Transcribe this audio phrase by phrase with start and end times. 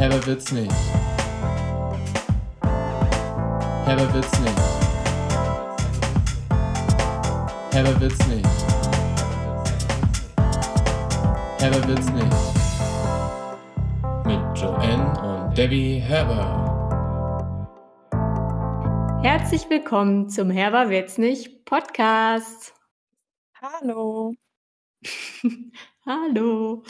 [0.00, 0.72] Herber wird's nicht.
[3.84, 4.58] Herber wird's nicht.
[7.70, 8.48] Herber wird's nicht.
[11.58, 12.36] Herber wird's nicht.
[14.24, 16.56] Mit Joanne und Debbie Herber.
[19.22, 22.72] Herzlich willkommen zum Herber wird's nicht Podcast.
[23.60, 24.32] Hallo.
[26.06, 26.84] Hallo.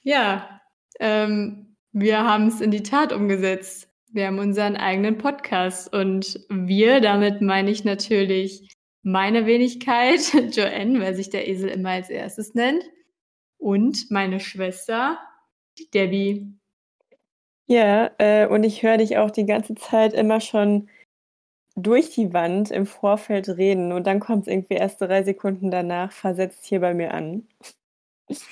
[0.00, 0.62] Ja,
[0.98, 3.88] ähm, wir haben es in die Tat umgesetzt.
[4.12, 8.68] Wir haben unseren eigenen Podcast und wir, damit meine ich natürlich
[9.02, 10.20] meine Wenigkeit,
[10.52, 12.84] Joanne, weil sich der Esel immer als erstes nennt,
[13.58, 15.18] und meine Schwester,
[15.78, 16.52] die Debbie.
[17.66, 20.88] Ja, äh, und ich höre dich auch die ganze Zeit immer schon
[21.74, 26.12] durch die Wand im Vorfeld reden und dann kommt es irgendwie erst drei Sekunden danach,
[26.12, 27.46] versetzt hier bei mir an.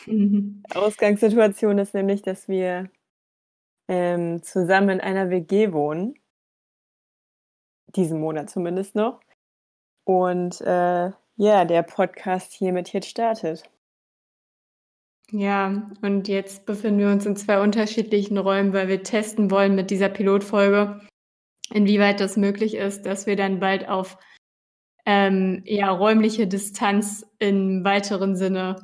[0.07, 0.63] Mhm.
[0.75, 2.89] Ausgangssituation ist nämlich, dass wir
[3.91, 6.15] ähm, zusammen in einer WG wohnen.
[7.89, 9.21] Diesen Monat zumindest noch.
[10.05, 13.69] Und äh, ja, der Podcast hiermit jetzt startet.
[15.33, 19.91] Ja, und jetzt befinden wir uns in zwei unterschiedlichen Räumen, weil wir testen wollen mit
[19.91, 21.01] dieser Pilotfolge,
[21.73, 24.19] inwieweit das möglich ist, dass wir dann bald auf
[25.05, 28.77] ähm, ja, räumliche Distanz im weiteren Sinne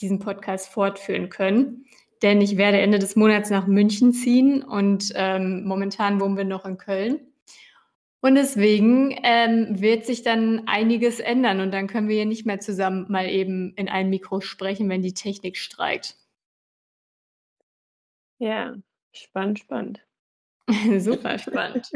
[0.00, 1.84] diesen Podcast fortführen können.
[2.22, 6.64] Denn ich werde Ende des Monats nach München ziehen und ähm, momentan wohnen wir noch
[6.64, 7.32] in Köln.
[8.20, 12.60] Und deswegen ähm, wird sich dann einiges ändern und dann können wir hier nicht mehr
[12.60, 16.16] zusammen mal eben in ein Mikro sprechen, wenn die Technik streikt.
[18.38, 18.76] Ja,
[19.12, 20.00] spannend, spannend.
[20.98, 21.90] Super spannend.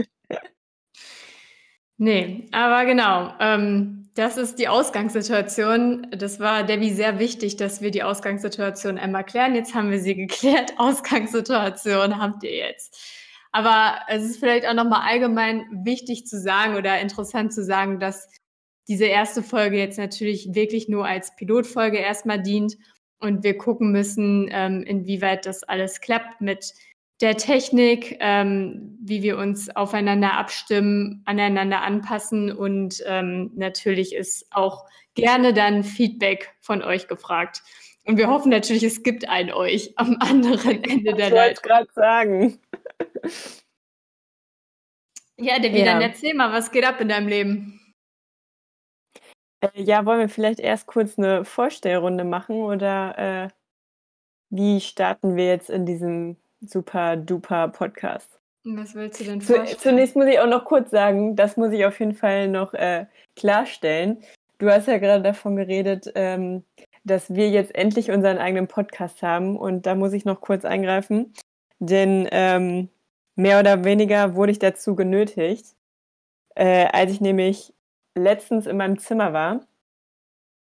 [1.99, 3.33] Nee, aber genau.
[3.41, 6.07] Ähm, das ist die Ausgangssituation.
[6.11, 9.55] Das war Debbie sehr wichtig, dass wir die Ausgangssituation einmal klären.
[9.55, 10.73] Jetzt haben wir sie geklärt.
[10.79, 12.99] Ausgangssituation habt ihr jetzt.
[13.53, 18.29] Aber es ist vielleicht auch nochmal allgemein wichtig zu sagen oder interessant zu sagen, dass
[18.89, 22.77] diese erste Folge jetzt natürlich wirklich nur als Pilotfolge erstmal dient
[23.19, 26.73] und wir gucken müssen, ähm, inwieweit das alles klappt mit
[27.21, 34.85] der Technik, ähm, wie wir uns aufeinander abstimmen, aneinander anpassen und ähm, natürlich ist auch
[35.15, 37.63] gerne dann Feedback von euch gefragt.
[38.05, 41.65] Und wir hoffen natürlich, es gibt einen euch am anderen Ende der Leitung.
[41.65, 42.59] Ich wollte gerade sagen.
[45.39, 45.85] Ja, Debbie, ja.
[45.87, 47.81] dann erzähl mal, was geht ab in deinem Leben?
[49.61, 53.49] Äh, ja, wollen wir vielleicht erst kurz eine Vorstellrunde machen oder äh,
[54.51, 58.39] wie starten wir jetzt in diesem super duper Podcast.
[58.65, 59.79] Was willst du denn vorstellen?
[59.79, 63.07] Zunächst muss ich auch noch kurz sagen, das muss ich auf jeden Fall noch äh,
[63.37, 64.23] klarstellen.
[64.59, 66.65] Du hast ja gerade davon geredet, ähm,
[67.05, 71.33] dass wir jetzt endlich unseren eigenen Podcast haben und da muss ich noch kurz eingreifen,
[71.79, 72.89] denn ähm,
[73.37, 75.77] mehr oder weniger wurde ich dazu genötigt,
[76.57, 77.73] äh, als ich nämlich
[78.17, 79.61] letztens in meinem Zimmer war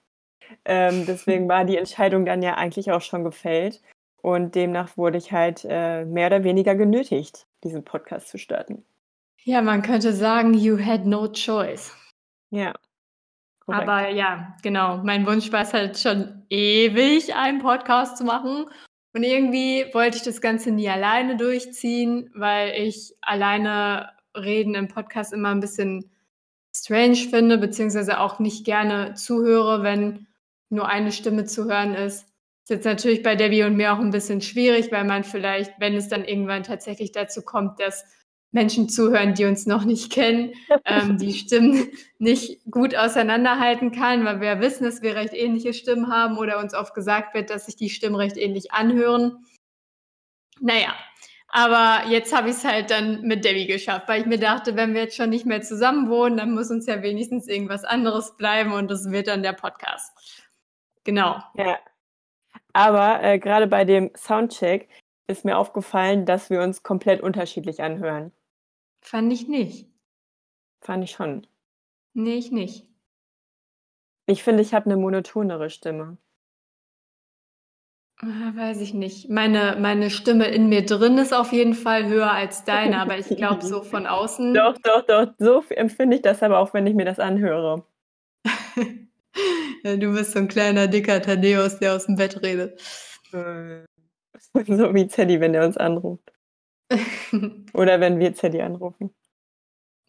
[0.64, 3.82] Ähm, deswegen war die Entscheidung dann ja eigentlich auch schon gefällt.
[4.22, 8.84] und demnach wurde ich halt äh, mehr oder weniger genötigt, diesen Podcast zu starten.
[9.44, 11.92] Ja, man könnte sagen, you had no choice.
[12.50, 12.74] Ja.
[13.66, 13.88] Korrekt.
[13.88, 14.98] Aber ja, genau.
[14.98, 18.66] Mein Wunsch war es halt schon ewig, einen Podcast zu machen.
[19.12, 25.32] Und irgendwie wollte ich das Ganze nie alleine durchziehen, weil ich alleine reden im Podcast
[25.32, 26.10] immer ein bisschen
[26.74, 30.26] strange finde, beziehungsweise auch nicht gerne zuhöre, wenn
[30.68, 32.26] nur eine Stimme zu hören ist.
[32.64, 35.94] Ist jetzt natürlich bei Debbie und mir auch ein bisschen schwierig, weil man vielleicht, wenn
[35.94, 38.04] es dann irgendwann tatsächlich dazu kommt, dass
[38.52, 40.52] Menschen zuhören, die uns noch nicht kennen,
[40.84, 41.88] ähm, die Stimmen
[42.18, 46.74] nicht gut auseinanderhalten kann, weil wir wissen, dass wir recht ähnliche Stimmen haben oder uns
[46.74, 49.44] oft gesagt wird, dass sich die Stimmen recht ähnlich anhören.
[50.60, 50.94] Naja,
[51.48, 54.94] aber jetzt habe ich es halt dann mit Debbie geschafft, weil ich mir dachte, wenn
[54.94, 58.72] wir jetzt schon nicht mehr zusammen wohnen, dann muss uns ja wenigstens irgendwas anderes bleiben
[58.72, 60.12] und das wird dann der Podcast.
[61.04, 61.40] Genau.
[61.54, 61.78] Ja.
[62.72, 64.88] Aber äh, gerade bei dem Soundcheck
[65.26, 68.32] ist mir aufgefallen, dass wir uns komplett unterschiedlich anhören.
[69.00, 69.88] Fand ich nicht.
[70.80, 71.46] Fand ich schon.
[72.14, 72.86] Nee, ich nicht.
[74.26, 76.18] Ich finde, ich habe eine monotonere Stimme.
[78.18, 79.28] Ah, weiß ich nicht.
[79.28, 83.28] Meine, meine Stimme in mir drin ist auf jeden Fall höher als deine, aber ich
[83.28, 84.54] glaube so von außen.
[84.54, 85.34] Doch, doch, doch.
[85.38, 87.84] So empfinde ich das aber auch, wenn ich mir das anhöre.
[89.84, 92.80] ja, du bist so ein kleiner, dicker Thaddeus, der aus dem Bett redet.
[93.32, 93.84] Äh,
[94.66, 96.32] so wie Zeddy, wenn er uns anruft.
[97.72, 99.14] Oder wenn wir Zeddy anrufen.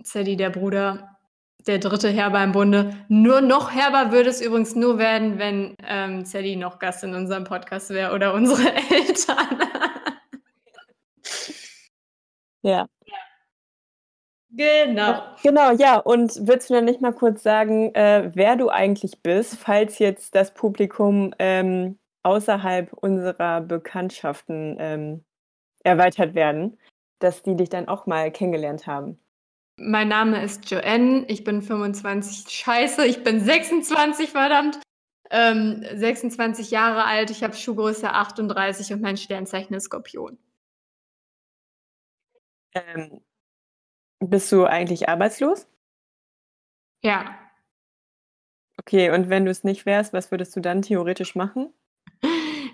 [0.04, 1.18] Zeddy, der Bruder,
[1.66, 2.96] der dritte Herber im Bunde.
[3.10, 7.44] Nur noch herber würde es übrigens nur werden, wenn ähm, Zeddy noch Gast in unserem
[7.44, 9.60] Podcast wäre oder unsere Eltern.
[12.62, 12.88] ja.
[14.50, 15.22] Genau.
[15.44, 15.98] Genau, ja.
[15.98, 20.36] Und würdest du dann nicht mal kurz sagen, äh, wer du eigentlich bist, falls jetzt
[20.36, 25.26] das Publikum ähm, außerhalb unserer Bekanntschaften ähm,
[25.84, 26.78] erweitert werden,
[27.20, 29.18] dass die dich dann auch mal kennengelernt haben?
[29.80, 34.80] Mein Name ist Joanne, ich bin 25, scheiße, ich bin 26, verdammt.
[35.30, 40.38] Ähm, 26 Jahre alt, ich habe Schuhgröße 38 und mein Sternzeichen ist Skorpion.
[42.74, 43.22] Ähm,
[44.20, 45.68] bist du eigentlich arbeitslos?
[47.04, 47.38] Ja.
[48.80, 51.74] Okay, und wenn du es nicht wärst, was würdest du dann theoretisch machen?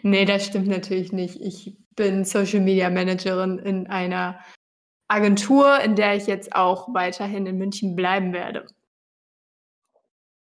[0.05, 1.39] Nee, das stimmt natürlich nicht.
[1.39, 4.39] Ich bin Social Media Managerin in einer
[5.07, 8.67] Agentur, in der ich jetzt auch weiterhin in München bleiben werde.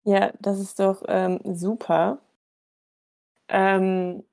[0.04, 2.20] Ja, das ist doch ähm, super.
[3.50, 4.24] Ähm,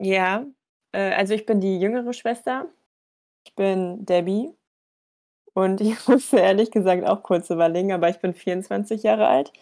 [0.00, 0.46] ja,
[0.90, 2.66] äh, also ich bin die jüngere Schwester.
[3.46, 4.52] Ich bin Debbie.
[5.54, 9.52] Und ich musste ehrlich gesagt auch kurz überlegen, aber ich bin 24 Jahre alt.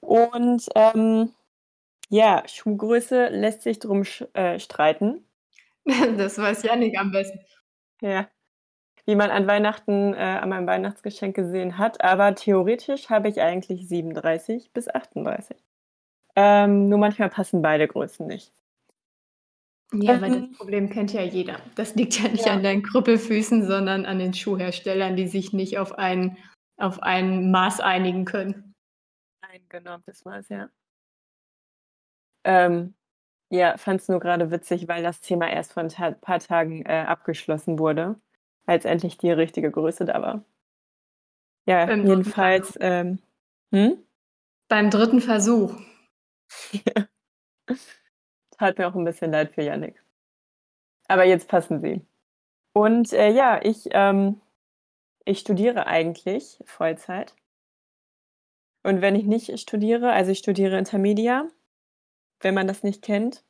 [0.00, 1.32] Und ähm,
[2.14, 5.24] ja, Schuhgröße lässt sich drum äh, streiten.
[6.16, 7.40] Das weiß Janik am besten.
[8.00, 8.26] Ja
[9.06, 12.02] wie man an Weihnachten, äh, an meinem Weihnachtsgeschenk gesehen hat.
[12.02, 15.56] Aber theoretisch habe ich eigentlich 37 bis 38.
[16.36, 18.52] Ähm, nur manchmal passen beide Größen nicht.
[19.92, 21.60] Ja, aber das Problem kennt ja jeder.
[21.76, 22.52] Das liegt ja nicht ja.
[22.52, 26.36] an deinen Krüppelfüßen, sondern an den Schuhherstellern, die sich nicht auf ein,
[26.78, 28.74] auf ein Maß einigen können.
[29.42, 30.68] Ein genormtes Maß, ja.
[32.44, 32.94] Ähm,
[33.50, 37.04] ja, fand es nur gerade witzig, weil das Thema erst vor ein paar Tagen äh,
[37.06, 38.16] abgeschlossen wurde
[38.66, 40.44] als endlich die richtige Größe da war.
[41.66, 42.76] Ja, Beim jedenfalls.
[42.80, 43.18] Ähm,
[43.72, 43.98] hm?
[44.68, 45.74] Beim dritten Versuch.
[46.72, 47.06] ja.
[48.58, 50.02] Tat mir auch ein bisschen leid für Yannick.
[51.08, 52.06] Aber jetzt passen sie.
[52.72, 54.40] Und äh, ja, ich, ähm,
[55.24, 57.34] ich studiere eigentlich Vollzeit.
[58.82, 61.48] Und wenn ich nicht studiere, also ich studiere Intermedia,
[62.40, 63.44] wenn man das nicht kennt,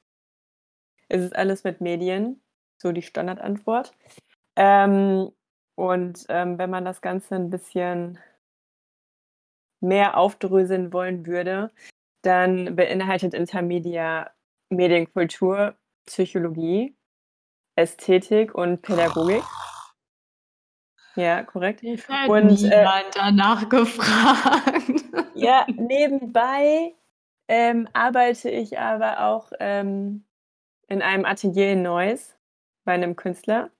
[1.08, 2.42] ist es alles mit Medien,
[2.78, 3.92] so die Standardantwort.
[4.56, 5.30] Ähm,
[5.76, 8.18] und ähm, wenn man das Ganze ein bisschen
[9.80, 11.70] mehr aufdröseln wollen würde,
[12.22, 14.30] dann beinhaltet Intermedia
[14.70, 15.76] Medienkultur,
[16.06, 16.96] Psychologie,
[17.76, 19.42] Ästhetik und Pädagogik.
[21.16, 21.82] Ja, korrekt.
[21.84, 25.04] und niemand äh, danach gefragt.
[25.34, 26.94] Ja, nebenbei
[27.48, 30.24] ähm, arbeite ich aber auch ähm,
[30.88, 32.36] in einem Atelier in Neuss
[32.84, 33.70] bei einem Künstler.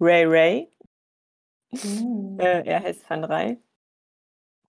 [0.00, 0.70] Ray Ray.
[1.72, 2.38] Uh.
[2.38, 3.62] Äh, er heißt Van Ray.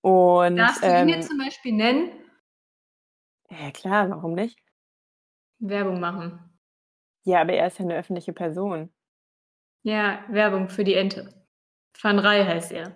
[0.02, 2.12] Und, Darfst du ihn ähm, jetzt zum Beispiel nennen?
[3.50, 4.60] Ja, klar, warum nicht?
[5.60, 6.40] Werbung machen.
[7.24, 8.92] Ja, aber er ist ja eine öffentliche Person.
[9.84, 11.46] Ja, Werbung für die Ente.
[12.00, 12.96] Van Ray heißt er.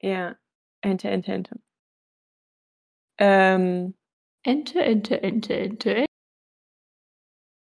[0.00, 0.36] Ja,
[0.80, 1.60] Ente, Ente, Ente.
[3.24, 3.94] Ähm,
[4.44, 6.06] Ente, Ente, Ente, Ente,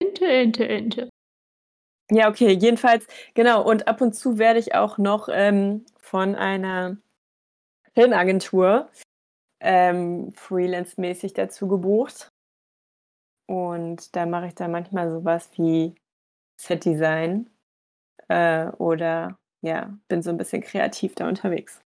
[0.00, 1.08] Ente, Ente, Ente.
[2.12, 3.68] Ja, okay, jedenfalls, genau.
[3.68, 6.96] Und ab und zu werde ich auch noch ähm, von einer
[7.94, 8.88] Filmagentur
[9.60, 12.28] ähm, freelance-mäßig dazu gebucht.
[13.48, 15.96] Und da mache ich dann manchmal sowas wie
[16.60, 17.50] Set-Design
[18.28, 21.80] äh, oder ja, bin so ein bisschen kreativ da unterwegs.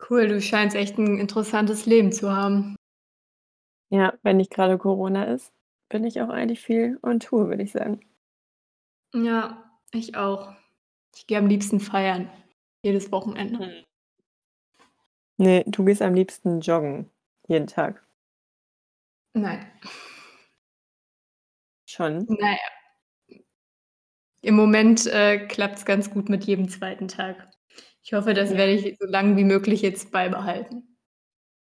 [0.00, 2.76] Cool, du scheinst echt ein interessantes Leben zu haben.
[3.90, 5.52] Ja, wenn nicht gerade Corona ist,
[5.88, 8.00] bin ich auch eigentlich viel on Tour, würde ich sagen.
[9.14, 10.54] Ja, ich auch.
[11.14, 12.30] Ich gehe am liebsten feiern.
[12.82, 13.58] Jedes Wochenende.
[13.58, 13.84] Hm.
[15.38, 17.10] Nee, du gehst am liebsten joggen.
[17.46, 18.04] Jeden Tag.
[19.32, 19.70] Nein.
[21.86, 22.26] Schon?
[22.28, 22.58] Naja.
[24.42, 27.50] Im Moment äh, klappt es ganz gut mit jedem zweiten Tag.
[28.08, 30.96] Ich hoffe, das werde ich so lange wie möglich jetzt beibehalten.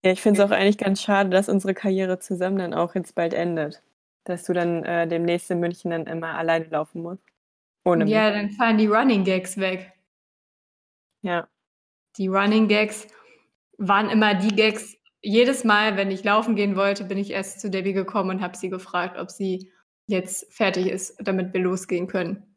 [0.03, 3.13] Ja, ich finde es auch eigentlich ganz schade, dass unsere Karriere zusammen dann auch jetzt
[3.13, 3.83] bald endet.
[4.23, 7.21] Dass du dann äh, demnächst in München dann immer alleine laufen musst.
[7.85, 8.33] Ohne ja, mich.
[8.33, 9.93] dann fallen die Running Gags weg.
[11.21, 11.47] Ja.
[12.17, 13.05] Die Running Gags
[13.77, 14.97] waren immer die Gags.
[15.21, 18.57] Jedes Mal, wenn ich laufen gehen wollte, bin ich erst zu Debbie gekommen und habe
[18.57, 19.71] sie gefragt, ob sie
[20.07, 22.50] jetzt fertig ist, damit wir losgehen können.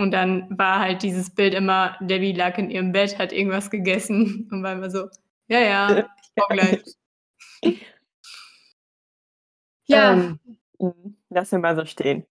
[0.00, 4.48] Und dann war halt dieses Bild immer, Debbie lag in ihrem Bett, hat irgendwas gegessen
[4.50, 5.10] und war immer so,
[5.46, 7.82] ja, ja, ich komme gleich.
[9.84, 10.14] ja.
[10.14, 10.40] Ähm,
[10.78, 11.18] mhm.
[11.28, 12.24] lass mir mal so stehen.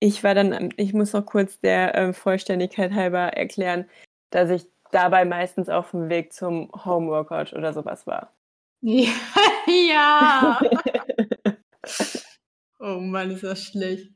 [0.00, 3.88] Ich war dann, ich muss noch kurz der äh, Vollständigkeit halber erklären,
[4.30, 8.32] dass ich dabei meistens auf dem Weg zum Homeworkout oder sowas war.
[8.86, 9.12] Ja.
[9.68, 10.60] ja.
[12.80, 14.12] oh Mann, ist das schlecht.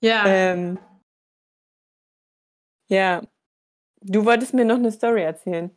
[0.00, 0.26] Ja.
[0.26, 0.78] Ähm,
[2.92, 3.22] ja.
[4.00, 5.70] Du wolltest mir noch eine Story erzählen.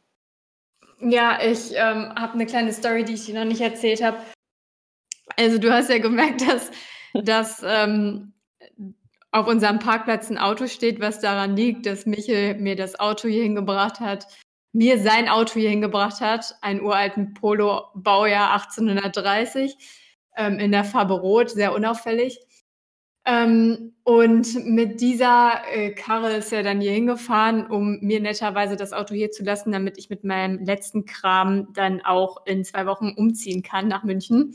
[1.00, 4.18] Ja, ich ähm, habe eine kleine Story, die ich dir noch nicht erzählt habe.
[5.38, 6.72] Also du hast ja gemerkt, dass,
[7.14, 8.34] dass ähm,
[9.32, 13.44] auf unserem Parkplatz ein Auto steht, was daran liegt, dass Michel mir das Auto hier
[13.44, 14.28] hingebracht hat,
[14.74, 19.78] mir sein Auto hier hingebracht hat, einen uralten Polo Baujahr 1830
[20.38, 22.40] ähm, in der Farbe Rot, sehr unauffällig.
[23.28, 28.94] Ähm, und mit dieser äh, Karre ist er dann hier hingefahren, um mir netterweise das
[28.94, 33.14] Auto hier zu lassen, damit ich mit meinem letzten Kram dann auch in zwei Wochen
[33.18, 34.54] umziehen kann nach München.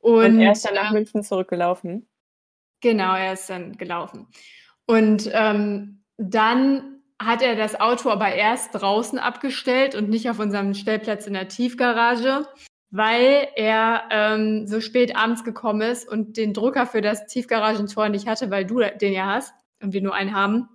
[0.00, 2.08] Und, und er ist dann nach äh, München zurückgelaufen.
[2.80, 4.26] Genau, er ist dann gelaufen.
[4.86, 10.72] Und ähm, dann hat er das Auto aber erst draußen abgestellt und nicht auf unserem
[10.72, 12.46] Stellplatz in der Tiefgarage
[12.90, 18.26] weil er ähm, so spät abends gekommen ist und den Drucker für das Tiefgaragentor nicht
[18.26, 20.68] hatte, weil du den ja hast und wir nur einen haben.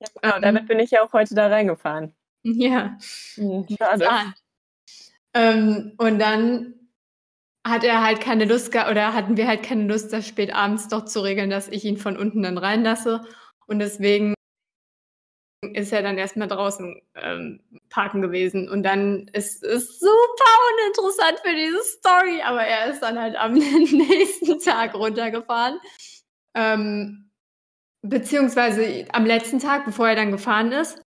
[0.00, 2.14] Ja, genau, ähm, damit bin ich ja auch heute da reingefahren.
[2.44, 2.96] Ja.
[3.36, 4.06] Mhm, schade.
[5.34, 6.74] Ähm, und dann
[7.66, 11.04] hat er halt keine Lust oder hatten wir halt keine Lust, das spät abends doch
[11.04, 13.22] zu regeln, dass ich ihn von unten dann reinlasse.
[13.66, 14.34] Und deswegen
[15.62, 17.60] ist er dann erstmal draußen ähm,
[17.90, 18.68] parken gewesen.
[18.68, 23.52] Und dann ist es super uninteressant für diese Story, aber er ist dann halt am
[23.54, 25.78] nächsten Tag runtergefahren.
[26.54, 27.30] Ähm,
[28.02, 31.02] beziehungsweise am letzten Tag, bevor er dann gefahren ist.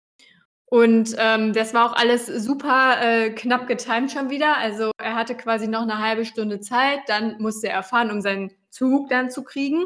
[0.65, 4.57] Und ähm, das war auch alles super äh, knapp getimt schon wieder.
[4.57, 8.51] Also er hatte quasi noch eine halbe Stunde Zeit, dann musste er fahren, um seinen
[8.69, 9.85] Zug dann zu kriegen.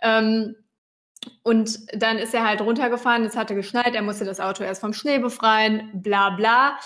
[0.00, 0.56] Ähm,
[1.42, 4.92] und dann ist er halt runtergefahren, es hatte geschneit, er musste das Auto erst vom
[4.92, 6.78] Schnee befreien, bla bla.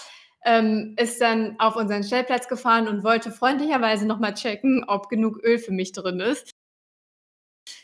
[0.44, 5.58] Ähm, ist dann auf unseren Stellplatz gefahren und wollte freundlicherweise nochmal checken, ob genug Öl
[5.58, 6.50] für mich drin ist.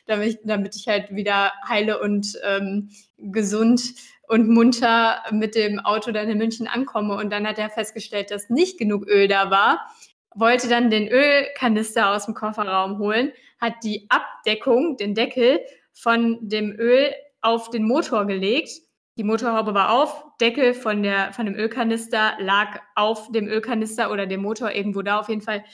[0.07, 3.95] Damit ich, damit ich halt wieder heile und ähm, gesund
[4.29, 7.17] und munter mit dem Auto dann in München ankomme.
[7.17, 9.87] Und dann hat er festgestellt, dass nicht genug Öl da war,
[10.35, 15.61] wollte dann den Ölkanister aus dem Kofferraum holen, hat die Abdeckung, den Deckel
[15.97, 18.71] von dem Öl auf den Motor gelegt.
[19.17, 24.27] Die Motorhaube war auf, Deckel von, der, von dem Ölkanister lag auf dem Ölkanister oder
[24.27, 25.19] dem Motor irgendwo da.
[25.21, 25.65] Auf jeden Fall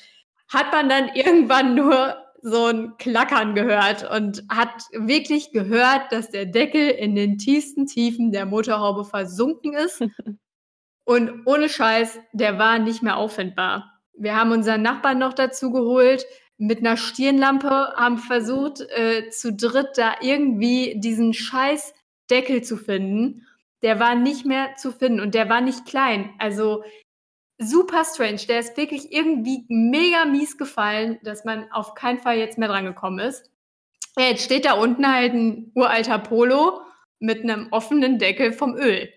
[0.48, 6.46] hat man dann irgendwann nur so ein Klackern gehört und hat wirklich gehört, dass der
[6.46, 10.04] Deckel in den tiefsten Tiefen der Motorhaube versunken ist.
[11.04, 13.92] und ohne Scheiß, der war nicht mehr auffindbar.
[14.14, 16.24] Wir haben unseren Nachbarn noch dazu geholt,
[16.58, 21.94] mit einer Stirnlampe, haben versucht, äh, zu dritt da irgendwie diesen scheiß
[22.30, 23.46] Deckel zu finden.
[23.82, 26.30] Der war nicht mehr zu finden und der war nicht klein.
[26.38, 26.84] Also
[27.58, 28.40] super strange.
[28.48, 33.18] Der ist wirklich irgendwie mega mies gefallen, dass man auf keinen Fall jetzt mehr drangekommen
[33.18, 33.50] ist.
[34.16, 36.80] Ja, jetzt steht da unten halt ein uralter Polo
[37.18, 39.08] mit einem offenen Deckel vom Öl.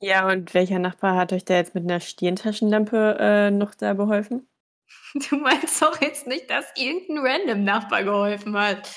[0.00, 4.48] Ja, und welcher Nachbar hat euch da jetzt mit einer Stirntaschenlampe äh, noch da beholfen?
[5.30, 8.90] Du meinst doch jetzt nicht, dass irgendein random Nachbar geholfen hat.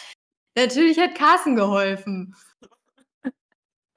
[0.55, 2.33] Natürlich hat Carsten geholfen.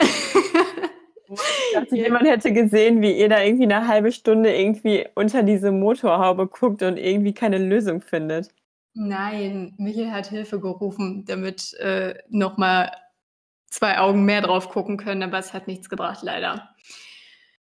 [0.00, 5.70] Ich dachte, jemand hätte gesehen, wie ihr da irgendwie eine halbe Stunde irgendwie unter diese
[5.70, 8.52] Motorhaube guckt und irgendwie keine Lösung findet.
[8.94, 12.90] Nein, Michael hat Hilfe gerufen, damit äh, nochmal
[13.66, 16.74] zwei Augen mehr drauf gucken können, aber es hat nichts gebracht, leider.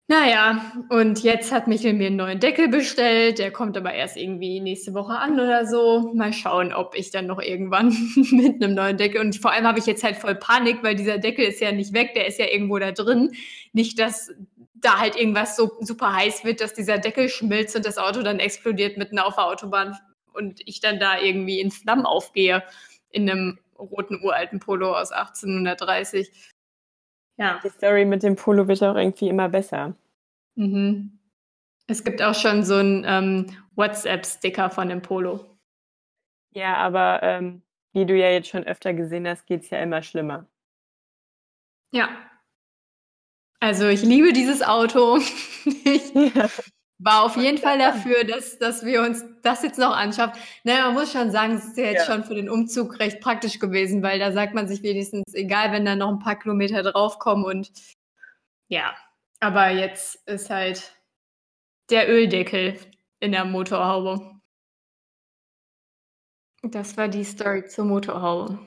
[0.07, 3.39] Naja, und jetzt hat Michael mir einen neuen Deckel bestellt.
[3.39, 6.13] Der kommt aber erst irgendwie nächste Woche an oder so.
[6.15, 7.89] Mal schauen, ob ich dann noch irgendwann
[8.31, 9.23] mit einem neuen Deckel.
[9.23, 11.95] Und vor allem habe ich jetzt halt voll Panik, weil dieser Deckel ist ja nicht
[11.95, 13.33] weg, der ist ja irgendwo da drin.
[13.73, 14.31] Nicht, dass
[14.75, 18.41] da halt irgendwas so super heiß wird, dass dieser Deckel schmilzt und das Auto dann
[18.41, 19.97] explodiert mitten auf der Autobahn
[20.35, 22.63] und ich dann da irgendwie in Flammen aufgehe
[23.11, 26.31] in einem roten uralten Polo aus 1830.
[27.37, 27.61] Ja.
[27.65, 29.95] Die Story mit dem Polo wird auch irgendwie immer besser.
[30.55, 31.19] Mhm.
[31.87, 35.59] Es gibt auch schon so einen ähm, WhatsApp-Sticker von dem Polo.
[36.53, 37.63] Ja, aber ähm,
[37.93, 40.47] wie du ja jetzt schon öfter gesehen hast, geht es ja immer schlimmer.
[41.93, 42.09] Ja.
[43.61, 45.17] Also ich liebe dieses Auto.
[45.65, 46.49] ich, ja
[46.99, 50.41] war auf jeden Fall dafür, dass, dass wir uns das jetzt noch anschaffen.
[50.63, 52.15] Naja, man muss schon sagen, es ist ja jetzt ja.
[52.15, 55.85] schon für den Umzug recht praktisch gewesen, weil da sagt man sich wenigstens, egal, wenn
[55.85, 57.71] da noch ein paar Kilometer draufkommen und
[58.69, 58.95] ja,
[59.41, 60.95] aber jetzt ist halt
[61.91, 62.79] der Öldeckel
[63.21, 64.41] in der Motorhaube.
[66.63, 68.59] Das war die Story zur Motorhaube.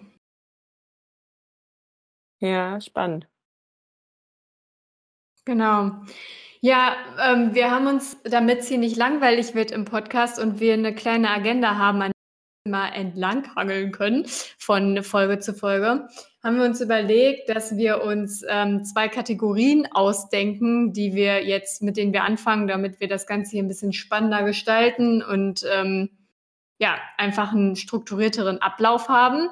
[2.39, 3.27] Ja, spannend.
[5.47, 5.91] Genau.
[6.59, 10.73] Ja, ähm, wir haben uns, damit es hier nicht langweilig wird im Podcast und wir
[10.73, 14.25] eine kleine Agenda haben, an der wir mal entlanghangeln können
[14.57, 16.09] von Folge zu Folge,
[16.43, 21.95] haben wir uns überlegt, dass wir uns ähm, zwei Kategorien ausdenken, die wir jetzt, mit
[21.95, 26.09] denen wir anfangen, damit wir das Ganze hier ein bisschen spannender gestalten und ähm,
[26.77, 29.47] ja, einfach einen strukturierteren Ablauf haben.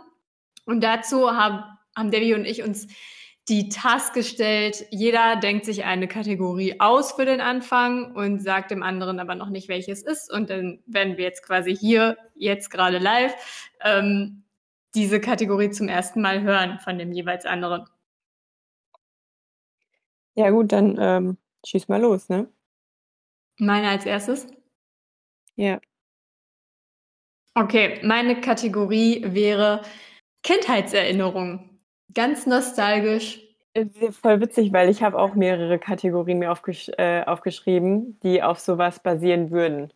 [0.65, 1.63] Und dazu haben,
[1.95, 2.87] haben Debbie und ich uns
[3.47, 4.85] die Task gestellt.
[4.89, 9.49] Jeder denkt sich eine Kategorie aus für den Anfang und sagt dem anderen aber noch
[9.49, 10.31] nicht, welches ist.
[10.31, 13.35] Und dann werden wir jetzt quasi hier, jetzt gerade live,
[13.83, 14.43] ähm,
[14.95, 17.85] diese Kategorie zum ersten Mal hören von dem jeweils anderen.
[20.33, 22.49] Ja gut, dann ähm, schieß mal los, ne?
[23.57, 24.47] Meine als erstes?
[25.55, 25.79] Ja.
[27.53, 29.81] Okay, meine Kategorie wäre
[30.43, 31.74] Kindheitserinnerungen.
[32.13, 33.41] Ganz nostalgisch.
[34.11, 39.01] Voll witzig, weil ich habe auch mehrere Kategorien mir aufgesch äh, aufgeschrieben, die auf sowas
[39.01, 39.91] basieren würden.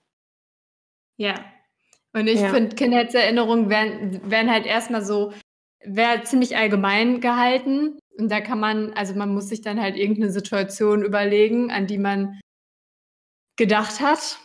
[1.17, 1.35] Ja.
[2.11, 2.49] Und ich ja.
[2.49, 5.31] finde, Kindheitserinnerungen werden, werden halt erstmal so,
[5.83, 7.99] wäre ziemlich allgemein gehalten.
[8.17, 11.99] Und da kann man, also man muss sich dann halt irgendeine Situation überlegen, an die
[11.99, 12.39] man
[13.55, 14.39] gedacht hat.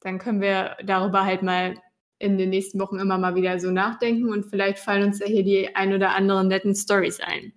[0.00, 1.74] Dann können wir darüber halt mal
[2.18, 5.44] in den nächsten Wochen immer mal wieder so nachdenken und vielleicht fallen uns ja hier
[5.44, 7.52] die ein oder anderen netten Stories ein.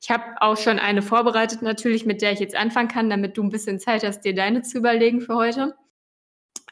[0.00, 3.42] Ich habe auch schon eine vorbereitet natürlich, mit der ich jetzt anfangen kann, damit du
[3.42, 5.74] ein bisschen Zeit hast, dir deine zu überlegen für heute.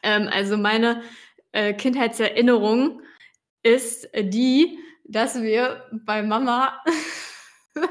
[0.03, 1.01] Ähm, also meine
[1.51, 3.01] äh, Kindheitserinnerung
[3.63, 6.81] ist die, dass wir bei Mama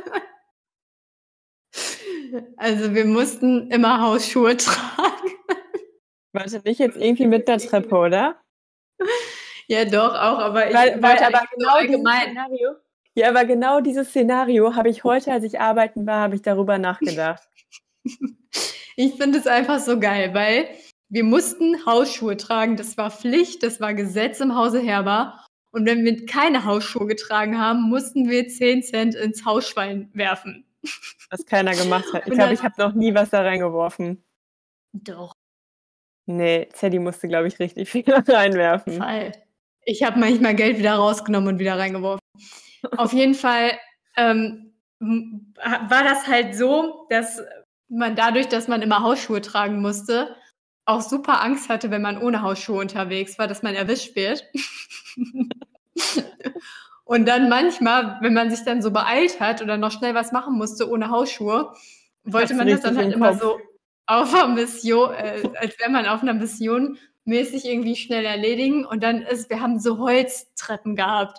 [2.56, 5.34] also wir mussten immer Hausschuhe tragen.
[6.32, 8.40] Warte, nicht jetzt irgendwie mit der Treppe, oder?
[9.66, 12.30] Ja, doch, auch, aber ich weil, weil aber genau allgemein.
[12.32, 12.76] Szenario,
[13.14, 16.78] ja, aber genau dieses Szenario habe ich heute, als ich arbeiten war, habe ich darüber
[16.78, 17.48] nachgedacht.
[18.96, 20.68] ich finde es einfach so geil, weil
[21.08, 22.76] wir mussten Hausschuhe tragen.
[22.76, 25.38] Das war Pflicht, das war Gesetz im Hause Herber.
[25.70, 30.66] Und wenn wir keine Hausschuhe getragen haben, mussten wir 10 Cent ins Hausschwein werfen.
[31.30, 32.24] Was keiner gemacht hat.
[32.26, 34.24] Ich glaube, ich habe noch nie was da reingeworfen.
[34.92, 35.34] Doch.
[36.26, 38.94] Nee, Zeddy musste, glaube ich, richtig viel reinwerfen.
[38.94, 39.32] Fall.
[39.84, 42.20] Ich habe manchmal Geld wieder rausgenommen und wieder reingeworfen.
[42.96, 43.72] Auf jeden Fall
[44.16, 47.42] ähm, war das halt so, dass
[47.88, 50.34] man dadurch, dass man immer Hausschuhe tragen musste,
[50.86, 54.44] auch super Angst hatte, wenn man ohne Hausschuhe unterwegs war, dass man erwischt wird.
[57.04, 60.56] und dann manchmal, wenn man sich dann so beeilt hat oder noch schnell was machen
[60.56, 61.72] musste ohne Hausschuhe,
[62.24, 63.58] wollte man das dann halt immer so
[64.06, 68.84] auf einer Mission, äh, als wäre man auf einer Mission mäßig irgendwie schnell erledigen.
[68.84, 71.38] Und dann ist, wir haben so Holztreppen gehabt.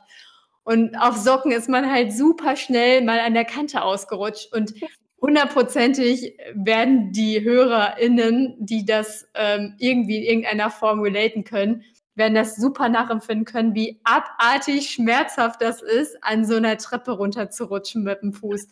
[0.64, 4.52] Und auf Socken ist man halt super schnell mal an der Kante ausgerutscht.
[4.52, 4.74] Und
[5.22, 11.84] hundertprozentig werden die HörerInnen, die das ähm, irgendwie in irgendeiner Form relaten können,
[12.16, 18.04] werden das super nachempfinden können, wie abartig schmerzhaft das ist, an so einer Treppe runterzurutschen
[18.04, 18.68] mit dem Fuß.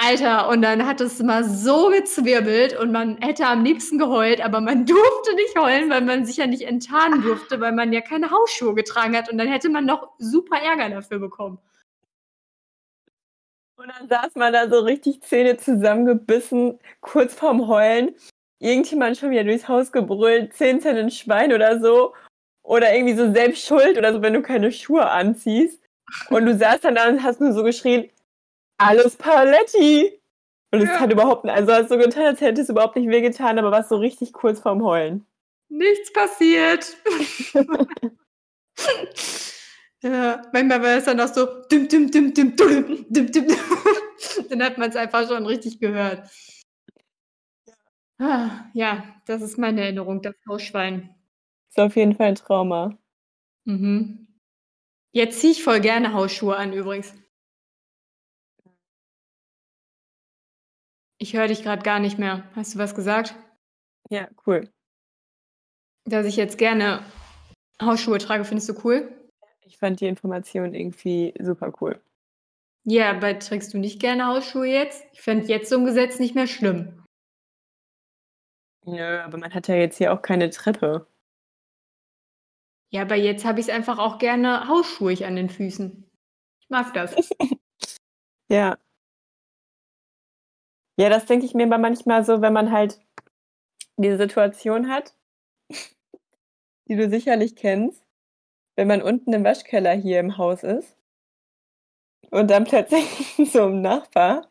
[0.00, 4.60] Alter, und dann hat es mal so gezwirbelt und man hätte am liebsten geheult, aber
[4.60, 8.30] man durfte nicht heulen, weil man sich ja nicht enttarnen durfte, weil man ja keine
[8.30, 11.58] Hausschuhe getragen hat und dann hätte man noch super Ärger dafür bekommen.
[13.76, 18.14] Und dann saß man da so richtig Zähne zusammengebissen, kurz vorm Heulen.
[18.60, 22.14] Irgendjemand schon wieder durchs Haus gebrüllt, zehn Cent ein Schwein oder so.
[22.64, 25.80] Oder irgendwie so selbst schuld oder so, wenn du keine Schuhe anziehst.
[26.30, 28.10] Und du saßt dann da und hast nur so geschrien,
[28.78, 30.12] alles Paletti.
[30.70, 31.00] Und es Ja.
[31.00, 33.88] hat überhaupt nicht, also hast so getan, als hätte es überhaupt nicht wehgetan, aber warst
[33.88, 35.26] so richtig kurz vorm Heulen.
[35.70, 36.96] Nichts passiert.
[40.02, 43.46] ja, manchmal war es dann auch so dim, dim, dim, dim, dim, dim, dim.
[44.50, 46.28] Dann hat man es einfach schon richtig gehört.
[48.18, 51.14] Ah, Ja, das ist meine Erinnerung, das Hausschwein.
[51.70, 52.98] Ist auf jeden Fall ein Trauma.
[53.64, 54.26] Mhm.
[55.12, 57.14] Jetzt ziehe ich voll gerne Hausschuhe an übrigens.
[61.18, 62.44] Ich höre dich gerade gar nicht mehr.
[62.54, 63.34] Hast du was gesagt?
[64.08, 64.70] Ja, cool.
[66.04, 67.04] Dass ich jetzt gerne
[67.82, 69.12] Hausschuhe trage, findest du cool?
[69.62, 72.00] Ich fand die Information irgendwie super cool.
[72.84, 75.04] Ja, aber trägst du nicht gerne Hausschuhe jetzt?
[75.12, 77.04] Ich fände jetzt so ein Gesetz nicht mehr schlimm.
[78.86, 81.06] Nö, aber man hat ja jetzt hier auch keine Treppe.
[82.90, 86.10] Ja, aber jetzt habe ich es einfach auch gerne hausschuhig an den Füßen.
[86.60, 87.14] Ich mag das.
[88.50, 88.78] Ja.
[90.98, 93.00] Ja, das denke ich mir aber manchmal so, wenn man halt
[93.96, 95.14] diese Situation hat,
[96.88, 98.04] die du sicherlich kennst,
[98.76, 100.96] wenn man unten im Waschkeller hier im Haus ist
[102.30, 103.04] und dann plötzlich
[103.52, 104.48] so ein Nachbar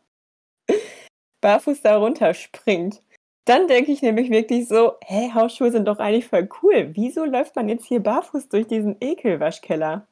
[1.41, 3.03] barfuß da runterspringt.
[3.45, 6.91] Dann denke ich nämlich wirklich so, hä, Hausschuhe sind doch eigentlich voll cool.
[6.95, 10.07] Wieso läuft man jetzt hier barfuß durch diesen Ekelwaschkeller?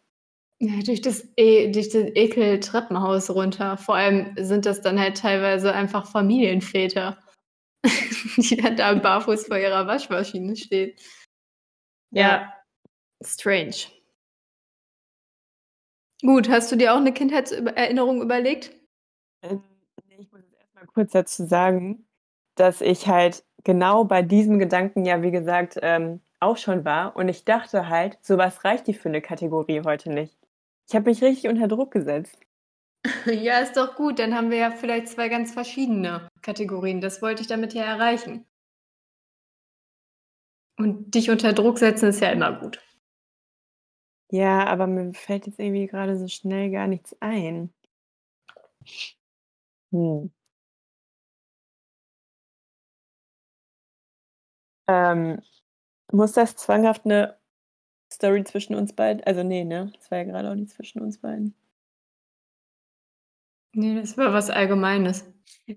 [0.59, 3.77] Ja, durch das, e durch das Ekel-Treppenhaus runter.
[3.77, 7.17] Vor allem sind das dann halt teilweise einfach Familienväter,
[8.37, 10.93] die dann da barfuß vor ihrer Waschmaschine stehen.
[12.11, 12.53] Ja,
[13.21, 13.75] strange.
[16.21, 18.71] Gut, hast du dir auch eine Kindheitserinnerung überlegt?
[19.41, 19.61] Ähm,
[20.07, 22.07] ich muss jetzt erstmal kurz dazu sagen,
[22.55, 27.15] dass ich halt genau bei diesem Gedanken ja, wie gesagt, ähm, auch schon war.
[27.17, 30.37] Und ich dachte halt, sowas reicht die für eine Kategorie heute nicht.
[30.87, 32.37] Ich habe mich richtig unter Druck gesetzt.
[33.27, 34.17] Ja, ist doch gut.
[34.17, 37.01] Dann haben wir ja vielleicht zwei ganz verschiedene Kategorien.
[37.01, 38.45] Das wollte ich damit ja erreichen.
[40.77, 42.81] Und dich unter Druck setzen ist ja immer gut.
[44.31, 47.73] Ja, aber mir fällt jetzt irgendwie gerade so schnell gar nichts ein.
[49.91, 50.31] Hm.
[54.87, 55.41] Ähm,
[56.11, 57.37] muss das zwanghaft eine
[58.11, 59.23] Story zwischen uns beiden?
[59.23, 59.91] Also nee, ne?
[59.95, 61.55] Das war ja gerade auch nicht zwischen uns beiden.
[63.73, 65.25] Nee, das war was Allgemeines.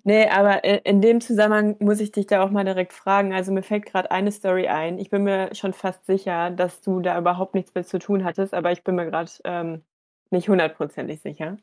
[0.04, 3.32] Nee, aber i- in dem Zusammenhang muss ich dich da auch mal direkt fragen.
[3.34, 4.98] Also mir fällt gerade eine Story ein.
[4.98, 8.54] Ich bin mir schon fast sicher, dass du da überhaupt nichts mit zu tun hattest,
[8.54, 9.82] aber ich bin mir gerade ähm,
[10.30, 11.56] nicht hundertprozentig sicher.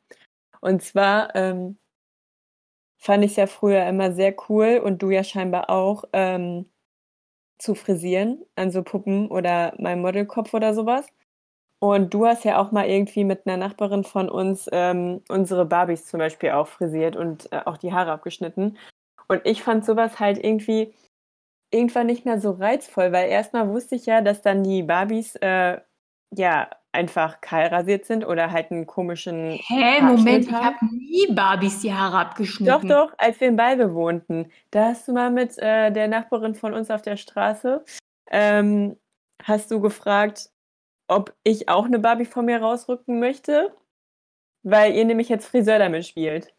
[0.62, 1.78] Und zwar ähm,
[2.98, 6.66] fand ich es ja früher immer sehr cool und du ja scheinbar auch ähm,
[7.58, 11.08] zu frisieren an so Puppen oder meinem Modelkopf oder sowas.
[11.80, 16.06] Und du hast ja auch mal irgendwie mit einer Nachbarin von uns ähm, unsere Barbies
[16.06, 18.78] zum Beispiel auch frisiert und äh, auch die Haare abgeschnitten.
[19.28, 20.94] Und ich fand sowas halt irgendwie
[21.72, 25.80] irgendwann nicht mehr so reizvoll, weil erstmal wusste ich ja, dass dann die Barbies äh,
[26.32, 31.82] ja einfach kahl rasiert sind oder halt einen komischen Hä, Moment, ich habe nie Barbies
[31.82, 32.88] die Haare abgeschnitten.
[32.88, 36.56] Doch, doch, als wir in Balve wohnten, da hast du mal mit äh, der Nachbarin
[36.56, 37.84] von uns auf der Straße,
[38.32, 38.98] ähm,
[39.44, 40.50] hast du gefragt,
[41.08, 43.76] ob ich auch eine Barbie von mir rausrücken möchte,
[44.64, 46.52] weil ihr nämlich jetzt Friseur damit spielt.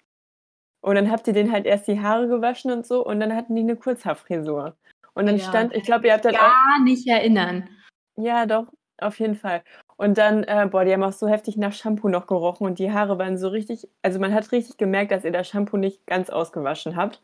[0.81, 3.57] Und dann habt ihr den halt erst die Haare gewaschen und so und dann hatten
[3.57, 4.77] die eine Kurzhaarfrisur.
[5.15, 7.69] Und dann Ja, stand, ich glaube, ihr habt dann auch, Gar nicht erinnern.
[8.17, 8.67] ja doch,
[8.99, 9.63] auf jeden Fall.
[9.97, 12.93] Und dann, äh, boah, die haben auch so heftig nach Shampoo noch gerochen und die
[12.93, 16.29] Haare waren so richtig, also man hat richtig gemerkt, dass ihr das Shampoo nicht ganz
[16.29, 17.23] ausgewaschen habt.